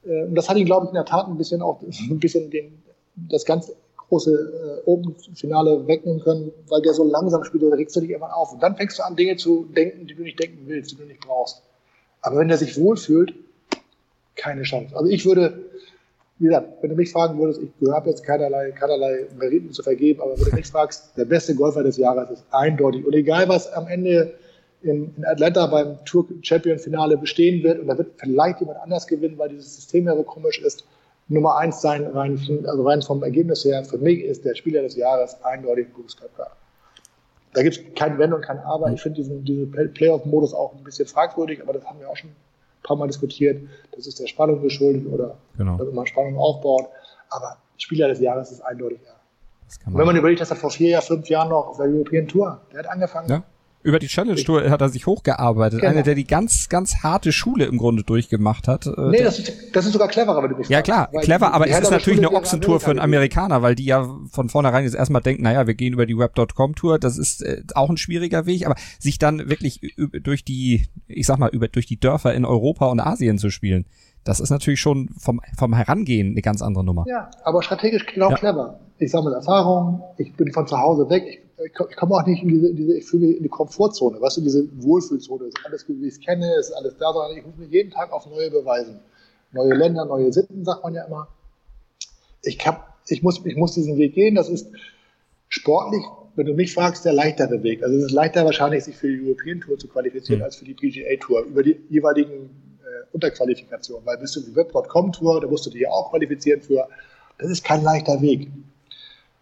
[0.05, 2.49] Äh, und das hat ihn, glaube ich, in der Tat ein bisschen auch, ein bisschen
[2.49, 2.81] den,
[3.15, 3.71] das ganz
[4.15, 8.31] große äh, Open-Finale wegnehmen können, weil der so langsam spielt, da regst du dich irgendwann
[8.31, 8.53] auf.
[8.53, 11.03] Und dann fängst du an, Dinge zu denken, die du nicht denken willst, die du
[11.03, 11.61] nicht brauchst.
[12.21, 13.33] Aber wenn der sich wohlfühlt,
[14.35, 14.95] keine Chance.
[14.95, 15.59] Also ich würde,
[16.39, 20.21] wie gesagt, wenn du mich fragen würdest, ich habe jetzt keinerlei, keinerlei Meriten zu vergeben,
[20.21, 23.05] aber wenn du mich fragst, der beste Golfer des Jahres ist eindeutig.
[23.05, 24.33] Und egal, was am Ende
[24.81, 29.07] in, in Atlanta beim Tour Champion Finale bestehen wird, und da wird vielleicht jemand anders
[29.07, 30.85] gewinnen, weil dieses System ja so komisch ist,
[31.27, 34.95] Nummer eins sein, rein, also rein vom Ergebnis her, für mich ist der Spieler des
[34.95, 36.51] Jahres eindeutig Brooks Koepka.
[37.53, 38.91] Da gibt es kein Wenn und kein Aber.
[38.91, 42.29] Ich finde diesen, diesen Playoff-Modus auch ein bisschen fragwürdig, aber das haben wir auch schon
[42.29, 43.61] ein paar Mal diskutiert.
[43.95, 45.79] Das ist der Spannung geschuldet oder genau.
[45.79, 46.89] wenn man Spannung aufbaut.
[47.29, 49.15] Aber Spieler des Jahres ist eindeutig er.
[49.87, 52.59] Und wenn man überlegt, dass er vor vier, fünf Jahren noch auf der European Tour,
[52.71, 53.43] der hat angefangen, ja
[53.85, 55.79] über die Challenge Tour hat er sich hochgearbeitet.
[55.79, 55.91] Genau.
[55.91, 58.87] Einer, der die ganz, ganz harte Schule im Grunde durchgemacht hat.
[58.87, 61.69] Äh, nee, das ist, das ist sogar cleverer, wenn du mich Ja, klar, clever, aber
[61.69, 64.95] es ist natürlich Schule eine Ochsentour für einen Amerikaner, weil die ja von vornherein jetzt
[64.95, 68.47] erstmal denken, naja, wir gehen über die Web.com Tour, das ist äh, auch ein schwieriger
[68.47, 69.79] Weg, aber sich dann wirklich
[70.23, 73.85] durch die, ich sag mal, über, durch die Dörfer in Europa und Asien zu spielen,
[74.25, 77.05] das ist natürlich schon vom, vom Herangehen eine ganz andere Nummer.
[77.07, 78.35] Ja, aber strategisch genau ja.
[78.35, 78.79] clever.
[78.97, 82.49] Ich sammle Erfahrung, ich bin von zu Hause weg, ich ich komme auch nicht in
[82.49, 86.05] diese, diese ich fühle mich in die Komfortzone, weißt du, diese Wohlfühlzone, ist alles, wie
[86.05, 88.99] ich es kenne, ist alles da, sondern ich muss mich jeden Tag auf neue beweisen.
[89.53, 91.29] Neue Länder, neue Sitten, sagt man ja immer.
[92.43, 94.67] Ich, hab, ich, muss, ich muss diesen Weg gehen, das ist
[95.47, 96.03] sportlich,
[96.35, 97.81] wenn du mich fragst, der leichtere Weg.
[97.83, 100.45] Also es ist leichter wahrscheinlich, sich für die European Tour zu qualifizieren, mhm.
[100.45, 102.49] als für die PGA Tour, über die jeweiligen
[103.15, 104.05] Unterqualifikationen.
[104.05, 106.87] Weil bist du die Web.com Tour, da musst du dich ja auch qualifizieren für.
[107.39, 108.49] Das ist kein leichter Weg.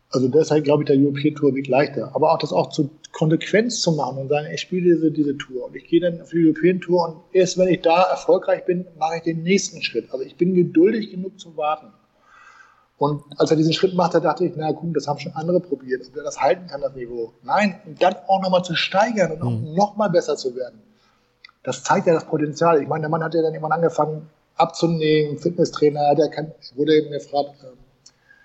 [0.09, 2.11] Also deshalb glaube ich, der European Tour wird leichter.
[2.13, 5.65] Aber auch das auch zu Konsequenz zu machen und sagen, ich spiele diese, diese Tour
[5.65, 8.86] und ich gehe dann auf die European Tour und erst wenn ich da erfolgreich bin,
[8.97, 10.11] mache ich den nächsten Schritt.
[10.11, 11.88] Also ich bin geduldig genug zu warten.
[12.97, 16.07] Und als er diesen Schritt machte, dachte ich, na gut, das haben schon andere probiert,
[16.07, 17.34] ob er das halten kann, das Niveau.
[17.43, 19.76] Nein, und dann auch nochmal zu steigern und mhm.
[19.76, 20.80] nochmal besser zu werden.
[21.64, 22.82] Das zeigt ja das Potenzial.
[22.82, 27.11] Ich meine, der Mann hat ja dann irgendwann angefangen abzunehmen, Fitnesstrainer, der kann, wurde eben
[27.11, 27.78] gefragt, ähm,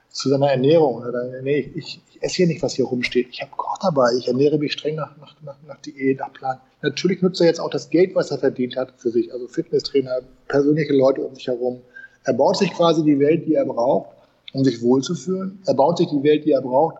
[0.09, 0.97] zu seiner Ernährung.
[0.97, 3.29] Oder, nee, ich, ich, esse hier nicht, was hier rumsteht.
[3.31, 4.13] Ich habe Koch dabei.
[4.19, 6.59] Ich ernähre mich streng nach, nach, nach, nach Diät, nach Plan.
[6.83, 9.33] Natürlich nutzt er jetzt auch das Geld, was er verdient hat für sich.
[9.33, 11.81] Also Fitnesstrainer, persönliche Leute um sich herum.
[12.25, 14.11] Er baut sich quasi die Welt, die er braucht,
[14.53, 15.63] um sich wohlzufühlen.
[15.67, 16.97] Er baut sich die Welt, die er braucht,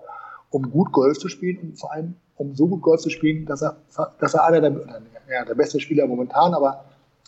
[0.51, 3.63] um gut Golf zu spielen und vor allem um so gut Golf zu spielen, dass
[3.63, 3.77] er,
[4.21, 6.85] dass er einer der, ja, der beste Spieler momentan, aber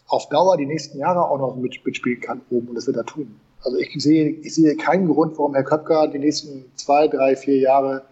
[0.06, 3.40] auf Dauer die nächsten Jahre auch noch mitspielen kann oben und das wird er tun.
[3.62, 7.58] Also ich sehe, ich sehe keinen Grund, warum Herr Köpker die nächsten zwei, drei, vier
[7.58, 8.02] Jahre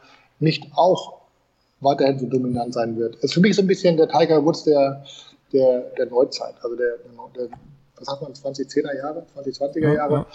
[0.40, 1.18] nicht auch
[1.80, 3.16] weiterhin so dominant sein wird.
[3.16, 5.04] Es ist für mich so ein bisschen der Tiger Woods der,
[5.52, 6.96] der, der Neuzeit, also der,
[7.36, 7.48] der
[7.96, 10.26] was sagt man, 2010er Jahre, 2020er Jahre, ja, ja.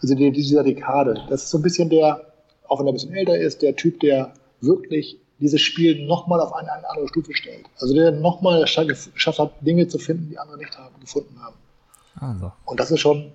[0.00, 1.14] also die, dieser Dekade.
[1.28, 2.31] Das ist so ein bisschen der,
[2.72, 6.54] auch wenn er ein bisschen älter ist, der Typ, der wirklich dieses Spiel nochmal auf
[6.54, 7.66] eine, eine, andere Stufe stellt.
[7.78, 11.56] Also der nochmal geschafft hat, Dinge zu finden, die andere nicht haben, gefunden haben.
[12.18, 12.52] Also.
[12.64, 13.32] Und das ist schon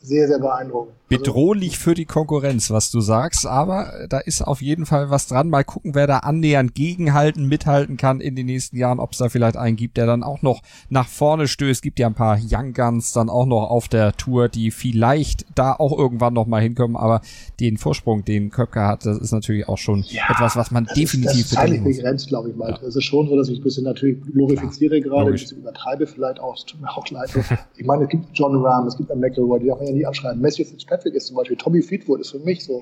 [0.00, 0.94] sehr, sehr beeindruckend.
[1.08, 5.28] Also Bedrohlich für die Konkurrenz, was du sagst, aber da ist auf jeden Fall was
[5.28, 5.48] dran.
[5.48, 9.28] Mal gucken, wer da annähernd gegenhalten, mithalten kann in den nächsten Jahren, ob es da
[9.28, 11.80] vielleicht einen gibt, der dann auch noch nach vorne stößt.
[11.80, 15.74] Gibt ja ein paar Young Guns dann auch noch auf der Tour, die vielleicht da
[15.74, 17.20] auch irgendwann noch mal hinkommen, aber
[17.60, 21.52] den Vorsprung, den Köpker hat, das ist natürlich auch schon ja, etwas, was man definitiv
[21.52, 22.70] ist, das ist begrenzt, glaube ich mal.
[22.70, 22.80] Ja.
[22.86, 26.08] Es ist schon so, dass ich ein bisschen natürlich glorifiziere ja, gerade, ein bisschen übertreibe
[26.08, 27.30] vielleicht auch, tut mir auch leid.
[27.76, 30.06] ich meine, es gibt John Rahm, es gibt einen McElroy, die darf man ja nie
[30.06, 30.40] anschreiben.
[30.40, 32.80] Matthew Fitzpatrick ist zum Beispiel, Tommy Fleetwood ist für mich so,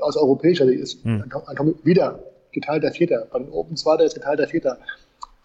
[0.00, 1.24] aus europäischer Sicht ist hm.
[1.46, 2.18] ein Tommy, wieder
[2.52, 3.26] geteilter Vierter.
[3.30, 4.78] Bei den Open Zweiter ist geteilter Vierter.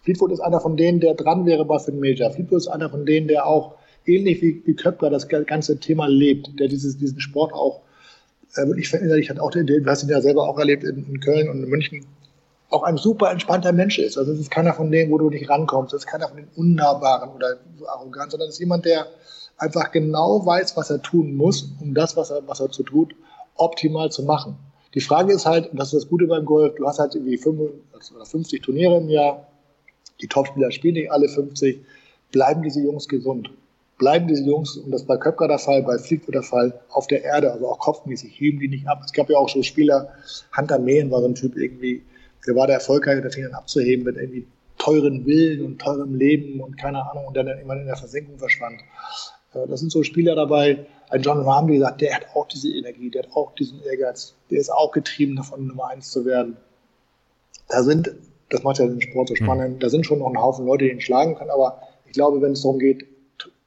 [0.03, 2.31] Fleetwood ist einer von denen, der dran wäre bei den Major.
[2.31, 6.59] Fleetwood ist einer von denen, der auch ähnlich wie, wie Köpker das ganze Thema lebt,
[6.59, 7.81] der dieses, diesen Sport auch
[8.55, 9.39] äh, wirklich verinnerlicht hat.
[9.39, 12.05] Auch den, du hast ihn ja selber auch erlebt in, in Köln und in München.
[12.69, 14.17] Auch ein super entspannter Mensch ist.
[14.17, 15.93] Also es ist keiner von denen, wo du nicht rankommst.
[15.93, 19.07] Es ist keiner von den Unnahbaren oder so arrogant, sondern es ist jemand, der
[19.61, 23.15] einfach genau weiß, was er tun muss, um das, was er, was er zu tut,
[23.55, 24.57] optimal zu machen.
[24.93, 27.37] Die Frage ist halt, und das ist das Gute beim Golf, du hast halt irgendwie
[27.37, 29.47] 50 Turniere im Jahr,
[30.19, 31.79] die Topspieler spielen nicht alle 50,
[32.31, 33.51] bleiben diese Jungs gesund?
[33.97, 37.23] Bleiben diese Jungs, und das bei Köpker der Fall, bei Fliegwood der Fall, auf der
[37.23, 39.01] Erde, also auch kopfmäßig, heben die nicht ab.
[39.05, 40.09] Es gab ja auch so Spieler,
[40.57, 42.01] Hunter Mehen war so ein Typ irgendwie,
[42.47, 44.47] der war der erfolgreich, der fing dann abzuheben mit irgendwie
[44.79, 48.81] teuren Willen und teurem Leben und keine Ahnung und dann irgendwann in der Versenkung verschwand.
[49.53, 50.85] Äh, das sind so Spieler dabei.
[51.09, 54.35] Ein John Rahm, wie gesagt, der hat auch diese Energie, der hat auch diesen Ehrgeiz,
[54.49, 56.57] der ist auch getrieben davon, Nummer eins zu werden.
[57.67, 58.13] Da sind,
[58.49, 59.79] das macht ja den Sport so spannend, mhm.
[59.79, 62.53] da sind schon noch ein Haufen Leute, die ihn schlagen können, aber ich glaube, wenn
[62.53, 63.05] es darum geht,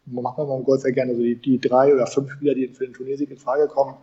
[0.07, 2.87] macht man beim Golf ja gerne so die, die drei oder fünf Spieler, die für
[2.87, 3.95] den Turniersieg in Frage kommen,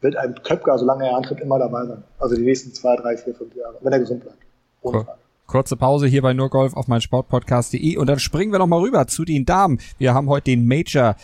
[0.00, 2.04] wird ein Köpker, solange er antritt, immer dabei sein.
[2.18, 4.38] Also die nächsten zwei, drei, vier, fünf Jahre, wenn er gesund bleibt.
[4.82, 5.04] Ohne cool.
[5.04, 5.18] Frage.
[5.46, 9.24] Kurze Pause hier bei Nurgolf auf mein Sportpodcast.de und dann springen wir nochmal rüber zu
[9.24, 9.78] den Damen.
[9.98, 11.16] Wir haben heute den Major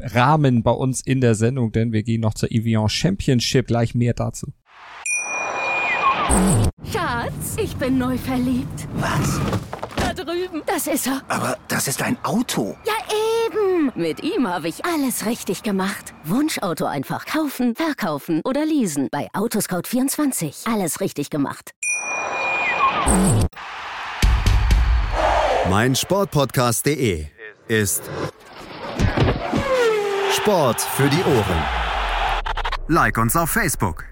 [0.00, 3.66] Rahmen bei uns in der Sendung, denn wir gehen noch zur Evian Championship.
[3.66, 4.48] Gleich mehr dazu.
[6.92, 8.88] Schatz, ich bin neu verliebt.
[8.94, 9.40] Was?
[9.96, 10.62] Da drüben.
[10.66, 11.22] Das ist er.
[11.28, 12.76] Aber das ist ein Auto.
[12.86, 12.92] Ja,
[13.46, 13.92] eben.
[13.94, 16.14] Mit ihm habe ich alles richtig gemacht.
[16.24, 19.08] Wunschauto einfach kaufen, verkaufen oder leasen.
[19.10, 20.72] Bei Autoscout24.
[20.72, 21.72] Alles richtig gemacht.
[25.70, 27.26] Mein Sportpodcast.de
[27.68, 28.02] ist
[30.32, 31.64] Sport für die Ohren.
[32.88, 34.04] Like uns auf Facebook.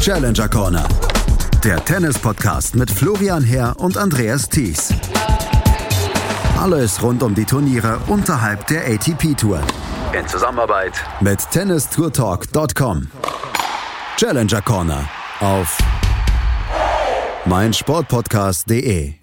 [0.00, 0.88] Challenger Corner.
[1.62, 4.94] Der Tennis-Podcast mit Florian Herr und Andreas Thies.
[6.58, 9.60] Alles rund um die Turniere unterhalb der ATP-Tour.
[10.18, 13.10] In Zusammenarbeit mit tennistourtalk.com.
[14.16, 15.06] Challenger Corner
[15.40, 15.78] auf
[17.44, 19.14] meinsportpodcast.de.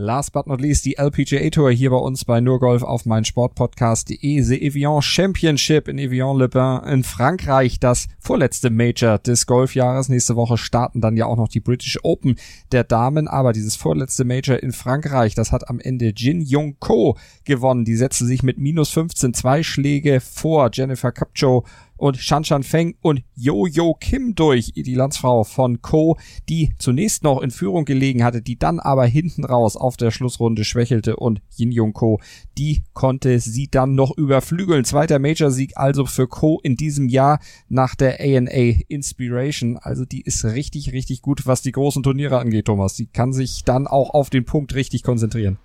[0.00, 4.42] Last but not least die LPGA Tour hier bei uns bei Nurgolf auf meinsportpodcast.de.
[4.42, 10.08] The Evian Championship in Evian-le-Bain in Frankreich, das vorletzte Major des Golfjahres.
[10.08, 12.36] Nächste Woche starten dann ja auch noch die British Open
[12.70, 17.16] der Damen, aber dieses vorletzte Major in Frankreich, das hat am Ende Jin Young Ko
[17.44, 17.84] gewonnen.
[17.84, 21.64] Die setzte sich mit minus 15 zwei Schläge vor Jennifer Capcho
[21.98, 26.16] und Shanshan Feng und Yo-Yo Kim durch, die Landsfrau von Ko,
[26.48, 30.64] die zunächst noch in Führung gelegen hatte, die dann aber hinten raus auf der Schlussrunde
[30.64, 32.20] schwächelte und Yin Jung Ko,
[32.56, 34.84] die konnte sie dann noch überflügeln.
[34.84, 39.76] Zweiter Major-Sieg also für Ko in diesem Jahr nach der ANA Inspiration.
[39.76, 42.94] Also die ist richtig, richtig gut, was die großen Turniere angeht, Thomas.
[42.94, 45.58] Die kann sich dann auch auf den Punkt richtig konzentrieren.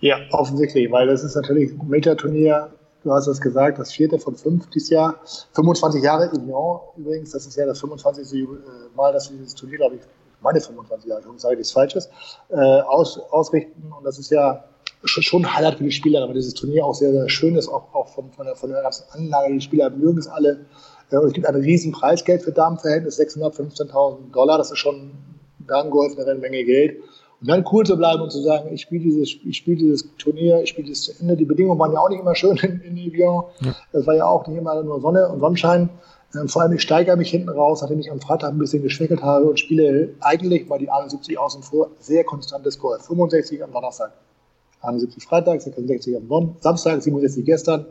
[0.00, 2.70] Ja, offensichtlich, weil das ist natürlich ein Major-Turnier
[3.04, 5.20] du hast es gesagt, das vierte von fünf dieses Jahr.
[5.54, 8.32] 25 Jahre Evian übrigens, das ist ja das 25.
[8.32, 8.46] Äh,
[8.94, 10.02] Mal, dass wir dieses Turnier, glaube ich,
[10.40, 12.08] meine 25 Jahre, ich sage nichts Falsches,
[12.48, 13.92] äh, aus, ausrichten.
[13.96, 14.64] Und das ist ja
[15.04, 17.94] schon ein Highlight für die Spieler, aber dieses Turnier auch sehr, sehr schön ist, auch,
[17.94, 19.54] auch von, von, der, von der ganzen Anlage.
[19.54, 20.66] Die Spieler mögen es alle.
[21.10, 24.58] Äh, und es gibt ein riesen Preisgeld für Damenverhältnis, 615.000 Dollar.
[24.58, 25.12] Das ist schon
[25.60, 27.02] Damengolf eine Menge Geld.
[27.40, 30.60] Und dann cool zu bleiben und zu sagen, ich spiele dieses, ich spiele dieses Turnier,
[30.62, 31.36] ich spiele dieses zu Ende.
[31.36, 33.44] Die Bedingungen waren ja auch nicht immer schön in, in Evian.
[33.60, 33.76] Ja.
[33.92, 35.88] Das war ja auch nicht immer nur Sonne und Sonnenschein.
[36.34, 39.22] Ähm, vor allem, ich steigere mich hinten raus, nachdem ich am Freitag ein bisschen geschwächelt
[39.22, 42.98] habe und spiele eigentlich mal die 71 außen vor, sehr konstantes Score.
[42.98, 44.12] 65 am Donnerstag,
[44.82, 47.86] 71 Freitag, 66 am Samstag, 67 gestern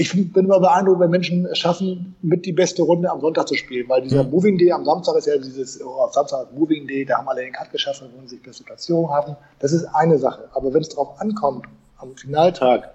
[0.00, 3.54] ich bin immer beeindruckt, wenn Menschen es schaffen, mit die beste Runde am Sonntag zu
[3.54, 4.30] spielen, weil dieser mhm.
[4.30, 7.42] Moving Day am Samstag ist ja dieses, oh, am Samstag Moving Day, da haben alle
[7.42, 9.36] den Cut geschaffen, wollen sich beste Platzierung haben.
[9.58, 10.48] Das ist eine Sache.
[10.52, 11.66] Aber wenn es darauf ankommt,
[11.98, 12.94] am Finaltag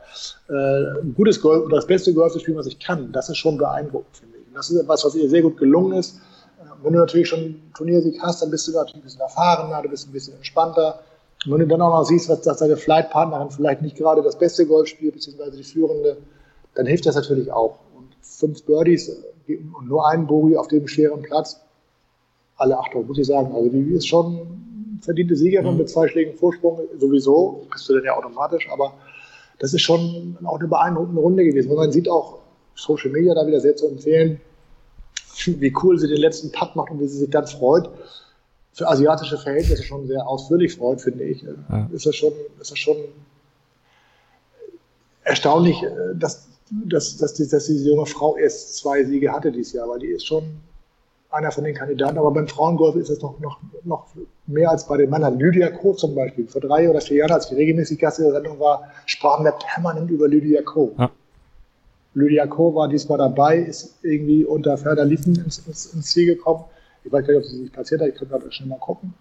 [0.49, 3.37] äh, ein gutes Golf oder das beste Golf zu spielen, was ich kann, das ist
[3.37, 4.53] schon beeindruckend, finde ich.
[4.55, 6.15] das ist etwas, was ihr sehr gut gelungen ist.
[6.59, 9.79] Äh, wenn du natürlich schon einen Turniersieg hast, dann bist du natürlich ein bisschen erfahrener,
[9.83, 11.01] du bist ein bisschen entspannter.
[11.45, 14.39] Und wenn du dann auch noch siehst, was, dass deine Flightpartnerin vielleicht nicht gerade das
[14.39, 16.17] beste Golf spielt, beziehungsweise die führende,
[16.75, 17.79] dann hilft das natürlich auch.
[17.95, 19.09] Und fünf Birdies
[19.47, 21.59] und nur einen Bogey auf dem schweren Platz,
[22.57, 23.53] alle Achtung, muss ich sagen.
[23.53, 25.77] Also die ist schon verdiente Siegerin mhm.
[25.77, 28.93] mit zwei Schlägen Vorsprung sowieso, bist du dann ja automatisch, aber
[29.59, 31.71] das ist schon auch eine beeindruckende Runde gewesen.
[31.71, 32.39] Und man sieht auch
[32.75, 34.41] Social Media da wieder sehr zu empfehlen,
[35.45, 37.89] wie cool sie den letzten Putt macht und wie sie sich dann freut.
[38.73, 41.43] Für asiatische Verhältnisse schon sehr ausführlich freut, finde ich.
[41.43, 41.89] Ja.
[41.93, 42.97] Ist das schon, ist das schon
[45.23, 45.81] erstaunlich,
[46.15, 49.99] dass dass, dass, die, dass diese junge Frau erst zwei Siege hatte dieses Jahr, weil
[49.99, 50.43] die ist schon
[51.29, 52.17] einer von den Kandidaten.
[52.17, 54.07] Aber beim Frauengolf ist es noch, noch, noch
[54.47, 55.37] mehr als bei den Männern.
[55.37, 55.93] Lydia Co.
[55.93, 56.47] zum Beispiel.
[56.47, 59.51] Vor drei oder vier Jahren, als ich regelmäßig Gast in der Sendung war, sprachen wir
[59.51, 60.95] permanent über Lydia Co.
[60.97, 61.11] Ja.
[62.13, 62.73] Lydia Co.
[62.73, 66.63] war diesmal dabei, ist irgendwie unter Ferner Liefen ins, ins, ins Ziel gekommen.
[67.03, 68.07] Ich weiß gar nicht, ob sie sich passiert hat.
[68.07, 69.13] Ich kann gerade schnell mal gucken.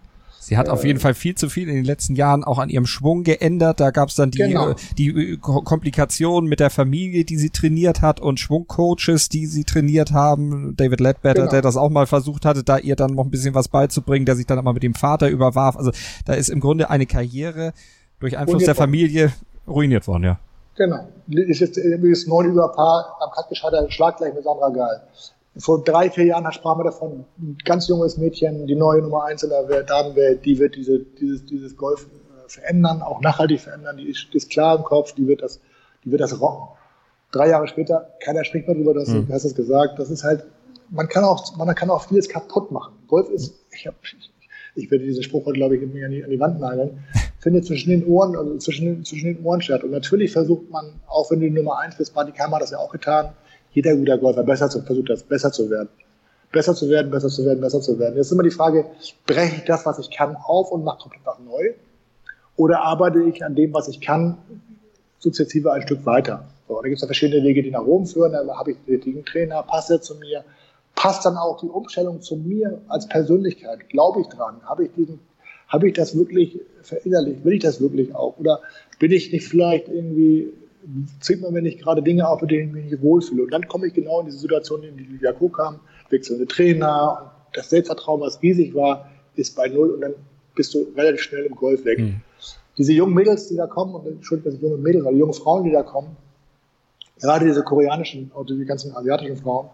[0.46, 2.86] Sie hat auf jeden Fall viel zu viel in den letzten Jahren auch an ihrem
[2.86, 3.80] Schwung geändert.
[3.80, 4.70] Da gab es dann die, genau.
[4.70, 9.64] Äh, die äh, Komplikationen mit der Familie, die sie trainiert hat und Schwungcoaches, die sie
[9.64, 10.76] trainiert haben.
[10.76, 11.50] David Ledbetter, genau.
[11.50, 14.36] der das auch mal versucht hatte, da ihr dann noch ein bisschen was beizubringen, der
[14.36, 15.76] sich dann aber mit dem Vater überwarf.
[15.76, 15.92] Also
[16.26, 17.72] da ist im Grunde eine Karriere
[18.20, 19.32] durch Einfluss der Familie
[19.66, 20.38] ruiniert worden, ja.
[20.76, 21.08] Genau.
[21.28, 25.02] Ist jetzt ist neun über Paar am Cut gescheitert, Schlag gleich mit Sandra Gahl
[25.56, 29.42] vor drei, vier Jahren sprachen wir davon, ein ganz junges Mädchen, die neue Nummer eins
[29.42, 34.08] in der Damenwelt, die wird diese, dieses, dieses Golf äh, verändern, auch nachhaltig verändern, die
[34.08, 35.60] ist, ist klar im Kopf, die wird das,
[36.04, 36.68] die wird das rocken.
[37.30, 39.26] Drei Jahre später, keiner spricht mehr drüber, das, mhm.
[39.26, 40.44] du hast es gesagt, das ist halt,
[40.90, 42.94] man kann auch, man kann auch vieles kaputt machen.
[43.06, 43.96] Golf ist, ich habe,
[44.74, 47.04] ich, werde diesen Spruch heute, glaube ich, an die, an die Wand nageln,
[47.38, 49.84] findet zwischen den Ohren, also zwischen, zwischen den Ohren statt.
[49.84, 52.78] Und natürlich versucht man, auch wenn du Nummer eins bist, Martin Kammer hat das ja
[52.78, 53.34] auch getan,
[53.74, 55.88] jeder guter Golfer besser zu, versucht das besser zu werden.
[56.52, 58.16] Besser zu werden, besser zu werden, besser zu werden.
[58.16, 58.86] Jetzt ist immer die Frage,
[59.26, 61.72] breche ich das, was ich kann, auf und mache komplett was neu?
[62.56, 64.38] Oder arbeite ich an dem, was ich kann,
[65.18, 66.46] sukzessive ein Stück weiter?
[66.68, 68.32] So, da gibt es ja verschiedene Wege, die nach oben führen.
[68.32, 70.44] Da habe ich den richtigen Trainer, passt er zu mir?
[70.94, 73.88] Passt dann auch die Umstellung zu mir als Persönlichkeit?
[73.90, 74.60] Glaube ich dran?
[74.62, 75.18] Habe ich diesen,
[75.66, 77.44] habe ich das wirklich verinnerlicht?
[77.44, 78.38] Will ich das wirklich auch?
[78.38, 78.60] Oder
[79.00, 80.52] bin ich nicht vielleicht irgendwie
[81.20, 83.44] zwingt man mir nicht gerade Dinge auf, mit denen ich mich nicht wohlfühle.
[83.44, 85.48] Und dann komme ich genau in diese Situation, in die Lydia Co.
[85.48, 85.80] kam,
[86.10, 90.14] wechselnde Trainer, und das Selbstvertrauen, was riesig war, ist bei Null und dann
[90.54, 91.98] bist du relativ schnell im Golf weg.
[91.98, 92.20] Mhm.
[92.76, 95.34] Diese jungen Mädels, die da kommen, und entschuldigt, dass ich junge Mädels, aber die jungen
[95.34, 96.16] Frauen, die da kommen,
[97.20, 99.68] gerade diese koreanischen, oder die ganzen asiatischen Frauen,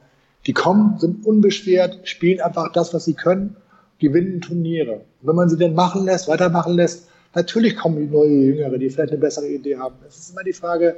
[0.46, 3.56] die kommen, sind unbeschwert, spielen einfach das, was sie können,
[3.98, 5.04] gewinnen Turniere.
[5.20, 9.12] Und wenn man sie dann machen lässt, weitermachen lässt, Natürlich kommen neue Jüngere, die vielleicht
[9.12, 9.96] eine bessere Idee haben.
[10.06, 10.96] Es ist immer die Frage,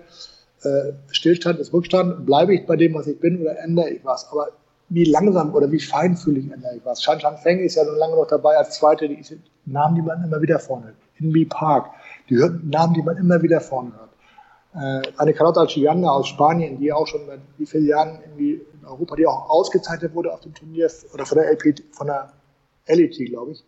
[0.62, 2.24] äh, Stillstand ist Rückstand.
[2.24, 4.30] Bleibe ich bei dem, was ich bin, oder ändere ich was?
[4.30, 4.48] Aber
[4.88, 7.02] wie langsam oder wie feinfühlig ändere ich was?
[7.02, 9.08] Shan Shan Feng ist ja nun lange noch dabei als Zweite.
[9.08, 9.34] Die ist
[9.66, 10.96] Namen, die man immer wieder vorne hört.
[11.18, 11.90] Inbi Park,
[12.28, 15.04] die hört Namen, die man immer wieder vorne hört.
[15.04, 18.86] Äh, eine Carlotta Chianda aus Spanien, die auch schon seit wie vielen Jahren irgendwie in
[18.86, 22.32] Europa, die auch ausgezeichnet wurde auf dem Turnier oder von der LP, von der
[22.86, 23.64] LET, glaube ich,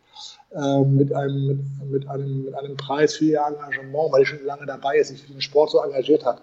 [0.55, 4.45] äh, mit, einem, mit, mit, einem, mit einem Preis für ihr Engagement, weil sie schon
[4.45, 6.43] lange dabei ist, sich für den Sport so engagiert hat.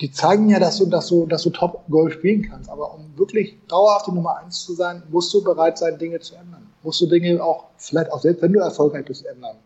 [0.00, 2.68] Die zeigen ja, dass du, dass du, dass du Top-Golf spielen kannst.
[2.68, 6.34] Aber um wirklich dauerhaft die Nummer eins zu sein, musst du bereit sein, Dinge zu
[6.34, 6.66] ändern.
[6.82, 9.56] Musst du Dinge auch, vielleicht auch selbst wenn du erfolgreich bist, ändern.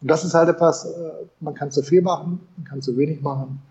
[0.00, 1.10] Und das ist halt etwas, äh,
[1.40, 3.62] man kann zu viel machen, man kann zu wenig machen.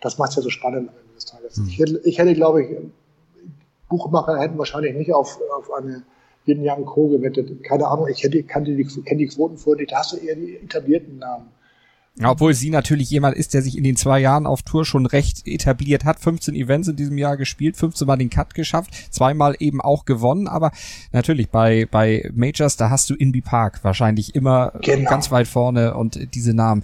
[0.00, 1.56] Das macht es ja so spannend am Ende des Tages.
[1.58, 1.68] Mhm.
[1.68, 2.76] Ich, hätte, ich hätte, glaube ich,
[3.88, 6.02] Buchmacher hätten wahrscheinlich nicht auf, auf eine
[6.44, 7.08] jeden Jahr Co.
[7.08, 7.62] gewettet.
[7.64, 9.92] Keine Ahnung, ich hätte, kannte die, kenne die Quoten vor nicht.
[9.92, 11.46] Da hast du eher die etablierten Namen.
[12.16, 15.06] Ja, obwohl sie natürlich jemand ist, der sich in den zwei Jahren auf Tour schon
[15.06, 16.20] recht etabliert hat.
[16.20, 20.46] 15 Events in diesem Jahr gespielt, 15 Mal den Cut geschafft, zweimal eben auch gewonnen.
[20.46, 20.72] Aber
[21.12, 25.08] natürlich bei, bei Majors, da hast du Inby Park wahrscheinlich immer genau.
[25.08, 26.82] ganz weit vorne und diese Namen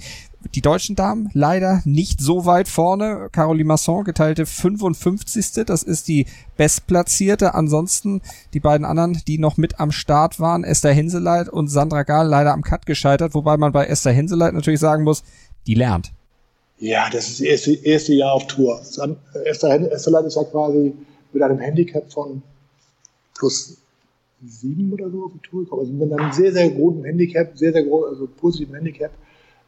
[0.54, 3.28] die deutschen Damen leider nicht so weit vorne.
[3.32, 5.64] Caroline Masson geteilte 55.
[5.66, 6.26] Das ist die
[6.56, 7.54] bestplatzierte.
[7.54, 8.22] Ansonsten
[8.54, 12.52] die beiden anderen, die noch mit am Start waren, Esther Henseleit und Sandra Gahl, leider
[12.52, 13.34] am Cut gescheitert.
[13.34, 15.24] Wobei man bei Esther Henseleit natürlich sagen muss,
[15.66, 16.12] die lernt.
[16.78, 18.80] Ja, das ist das erste, erste Jahr auf Tour.
[19.44, 20.94] Esther Henseleit ist ja quasi
[21.32, 22.42] mit einem Handicap von
[23.36, 23.76] plus
[24.46, 25.80] sieben oder so auf die Tour gekommen.
[25.80, 29.10] Also mit einem sehr, sehr guten Handicap, sehr, sehr großen, also positiven Handicap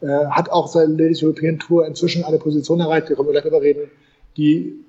[0.02, 3.44] äh, hat auch seine Ladies European Tour inzwischen eine Position erreicht, da können wir gleich
[3.44, 3.90] drüber reden,
[4.36, 4.84] die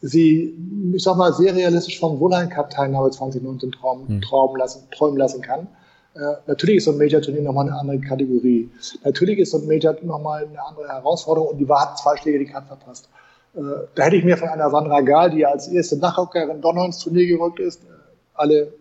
[0.00, 0.54] sie,
[0.94, 4.20] ich sag mal, sehr realistisch vom Wohlheim Cup Teilnahme 2019 traum, mhm.
[4.20, 5.66] träumen, lassen, träumen lassen kann.
[6.14, 8.70] Äh, natürlich ist so ein Major-Turnier nochmal eine andere Kategorie.
[9.04, 12.38] Natürlich ist so ein Major nochmal eine andere Herausforderung und die war hat zwei Schläge
[12.38, 13.08] die Cut verpasst.
[13.54, 13.60] Äh,
[13.94, 17.26] da hätte ich mir von einer Sandra Gahl, die als erste Nachrückerin Donner ins Turnier
[17.26, 17.86] gerückt ist, äh,
[18.34, 18.72] alle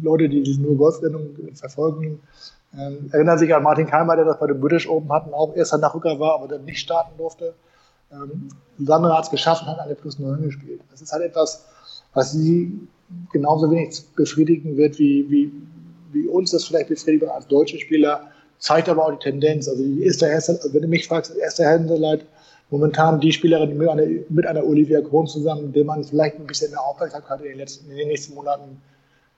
[0.00, 2.20] Leute, die diese nur Golfsendungen verfolgen,
[2.78, 5.78] ähm, erinnern sich an Martin Keimer, der das bei den British Open hatten, auch erster
[5.78, 7.54] Nachrücker war, aber dann nicht starten durfte.
[8.12, 8.48] Ähm,
[8.78, 10.80] Sandra hat es geschafft und hat eine Plus 9 gespielt.
[10.90, 11.64] Das ist halt etwas,
[12.12, 12.88] was sie
[13.32, 15.52] genauso wenig befriedigen wird, wie, wie,
[16.12, 19.68] wie uns das vielleicht befriedigen als deutsche Spieler, zeigt aber auch die Tendenz.
[19.68, 22.24] Also die erste Hesse, also wenn du mich fragst, erste Händeleit,
[22.70, 26.70] momentan die Spielerin mit einer, mit einer Olivia Krohn zusammen, dem man vielleicht ein bisschen
[26.70, 28.80] mehr Aufmerksamkeit in den, letzten, in den nächsten Monaten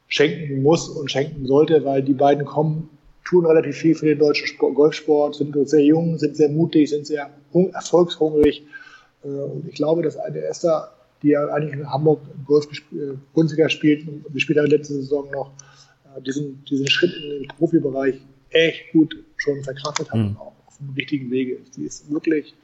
[0.08, 2.88] schenken muss und schenken sollte, weil die beiden kommen
[3.28, 7.30] tun relativ viel für den deutschen Golfsport, sind sehr jung, sind sehr mutig, sind sehr
[7.72, 8.64] erfolgshungrig.
[9.24, 13.68] Äh, und ich glaube, dass eine Esther die ja eigentlich in Hamburg Golf äh, Bundesliga
[13.68, 15.50] spielt und gespielt hat letzte Saison noch,
[16.16, 18.20] äh, diesen, diesen Schritt in den Profibereich
[18.50, 20.26] echt gut schon verkraftet hat mhm.
[20.28, 21.76] und auch auf dem richtigen Wege ist.
[21.76, 22.54] Die ist wirklich,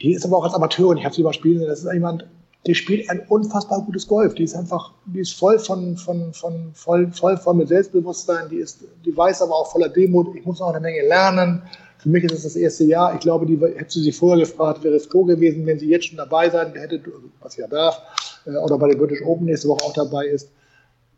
[0.00, 2.26] die ist aber auch als Amateurin, ich habe sie überspielen sehen, das ist jemand,
[2.66, 4.34] die spielt ein unfassbar gutes Golf.
[4.34, 8.48] Die ist einfach, die ist voll von, von, von voll, voll, voll mit Selbstbewusstsein.
[8.48, 10.34] Die ist, die weiß aber auch voller Demut.
[10.34, 11.62] Ich muss noch eine Menge lernen.
[11.98, 13.14] Für mich ist es das erste Jahr.
[13.14, 16.16] Ich glaube, die hätte sie vorher gefragt, wäre es froh gewesen, wenn sie jetzt schon
[16.16, 17.00] dabei sein hätte,
[17.40, 18.00] was ja darf,
[18.46, 20.50] äh, oder bei der British Open nächste Woche auch dabei ist.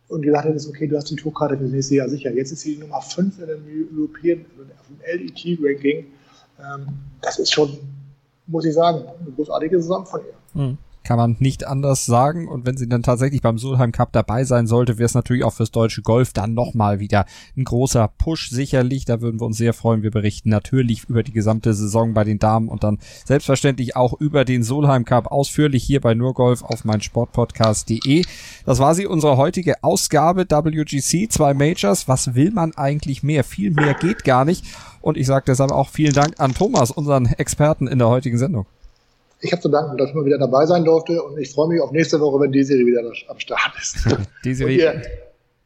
[0.08, 2.32] Und gesagt hätte, okay, du hast die Tourkarte für das nächste Jahr sicher.
[2.32, 3.64] Jetzt ist sie die Nummer 5 in dem
[3.96, 4.44] European,
[4.78, 6.06] auf dem LET-Ranking.
[6.58, 6.86] Ähm,
[7.22, 7.76] das ist schon,
[8.46, 10.60] muss ich sagen, eine großartige Saison von ihr.
[10.62, 12.48] Mhm kann man nicht anders sagen.
[12.48, 15.52] Und wenn sie dann tatsächlich beim Solheim Cup dabei sein sollte, wäre es natürlich auch
[15.52, 17.26] fürs deutsche Golf dann nochmal wieder
[17.56, 19.04] ein großer Push sicherlich.
[19.04, 20.02] Da würden wir uns sehr freuen.
[20.02, 24.44] Wir berichten natürlich über die gesamte Saison bei den Damen und dann selbstverständlich auch über
[24.44, 28.24] den Solheim Cup ausführlich hier bei Nurgolf auf mein Sportpodcast.de.
[28.64, 32.08] Das war sie, unsere heutige Ausgabe WGC, zwei Majors.
[32.08, 33.44] Was will man eigentlich mehr?
[33.44, 34.64] Viel mehr geht gar nicht.
[35.00, 38.66] Und ich sage deshalb auch vielen Dank an Thomas, unseren Experten in der heutigen Sendung.
[39.40, 41.80] Ich habe zu danken, dass ich mal wieder dabei sein durfte und ich freue mich
[41.80, 43.96] auf nächste Woche, wenn die Serie wieder am Start ist.
[44.44, 45.02] die Serie.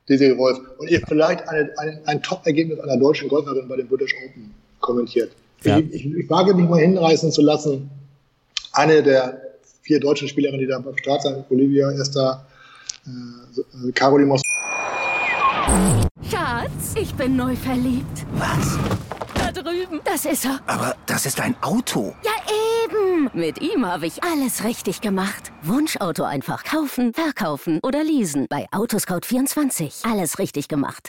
[0.08, 0.58] Die Serie Wolf.
[0.78, 5.30] Und ihr vielleicht eine, eine, ein Top-Ergebnis einer deutschen Golferin bei den British Open kommentiert.
[5.62, 5.78] Ja.
[5.78, 7.88] Ich, ich, ich wage mich mal hinreißen zu lassen.
[8.72, 9.40] Eine der
[9.82, 12.44] vier deutschen Spielerinnen, die da am Start sind, Olivia ist da,
[13.06, 14.42] äh, Caroline Moss.
[16.28, 18.26] Schatz, ich bin neu verliebt.
[18.34, 18.78] Was?
[19.52, 20.00] Da drüben.
[20.04, 20.60] Das ist er.
[20.66, 22.14] Aber das ist ein Auto.
[22.22, 22.30] Ja,
[22.84, 23.30] eben.
[23.32, 25.50] Mit ihm habe ich alles richtig gemacht.
[25.62, 28.46] Wunschauto einfach kaufen, verkaufen oder leasen.
[28.48, 30.08] Bei Autoscout24.
[30.08, 31.08] Alles richtig gemacht.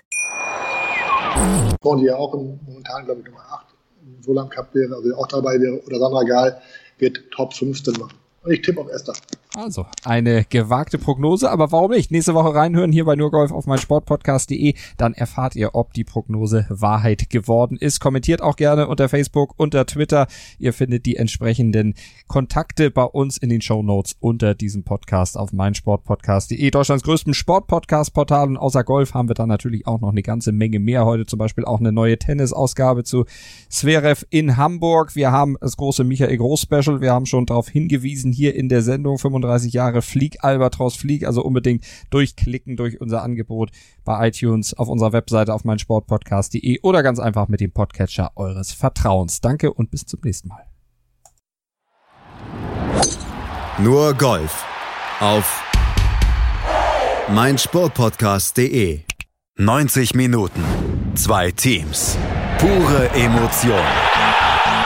[1.82, 3.66] Frauen, die ja auch im, momentan, glaube ich, Nummer 8
[4.04, 6.62] im Solam Cup wäre, also auch dabei wäre, oder Sandra Gahl,
[6.98, 8.18] wird Top 15 machen.
[8.44, 9.14] Und ich tippe auf Esther.
[9.54, 12.10] Also, eine gewagte Prognose, aber warum nicht?
[12.10, 17.30] Nächste Woche reinhören hier bei Nurgolf auf meinsportpodcast.de, dann erfahrt ihr, ob die Prognose Wahrheit
[17.30, 18.00] geworden ist.
[18.00, 20.28] Kommentiert auch gerne unter Facebook, unter Twitter.
[20.58, 21.96] Ihr findet die entsprechenden
[22.30, 26.72] Kontakte bei uns in den Show Notes unter diesem Podcast auf meinsportpodcast.de.
[26.72, 30.80] Deutschlands größten Sportpodcast-Portal und außer Golf haben wir dann natürlich auch noch eine ganze Menge
[30.80, 31.04] mehr.
[31.04, 33.26] Heute zum Beispiel auch eine neue Tennisausgabe zu
[33.68, 35.14] Zverev in Hamburg.
[35.14, 37.02] Wir haben das große Michael Groß Special.
[37.02, 39.41] Wir haben schon darauf hingewiesen hier in der Sendung 35
[39.74, 41.26] Jahre Flieg Albatros Flieg.
[41.26, 43.72] Also unbedingt durchklicken durch unser Angebot
[44.04, 49.42] bei iTunes auf unserer Webseite auf meinsportpodcast.de oder ganz einfach mit dem Podcatcher eures Vertrauens.
[49.42, 50.66] Danke und bis zum nächsten Mal.
[53.80, 54.66] Nur Golf
[55.20, 55.64] auf
[57.30, 59.02] meinsportpodcast.de.
[59.58, 60.64] 90 Minuten,
[61.16, 62.18] zwei Teams,
[62.58, 64.31] pure Emotion.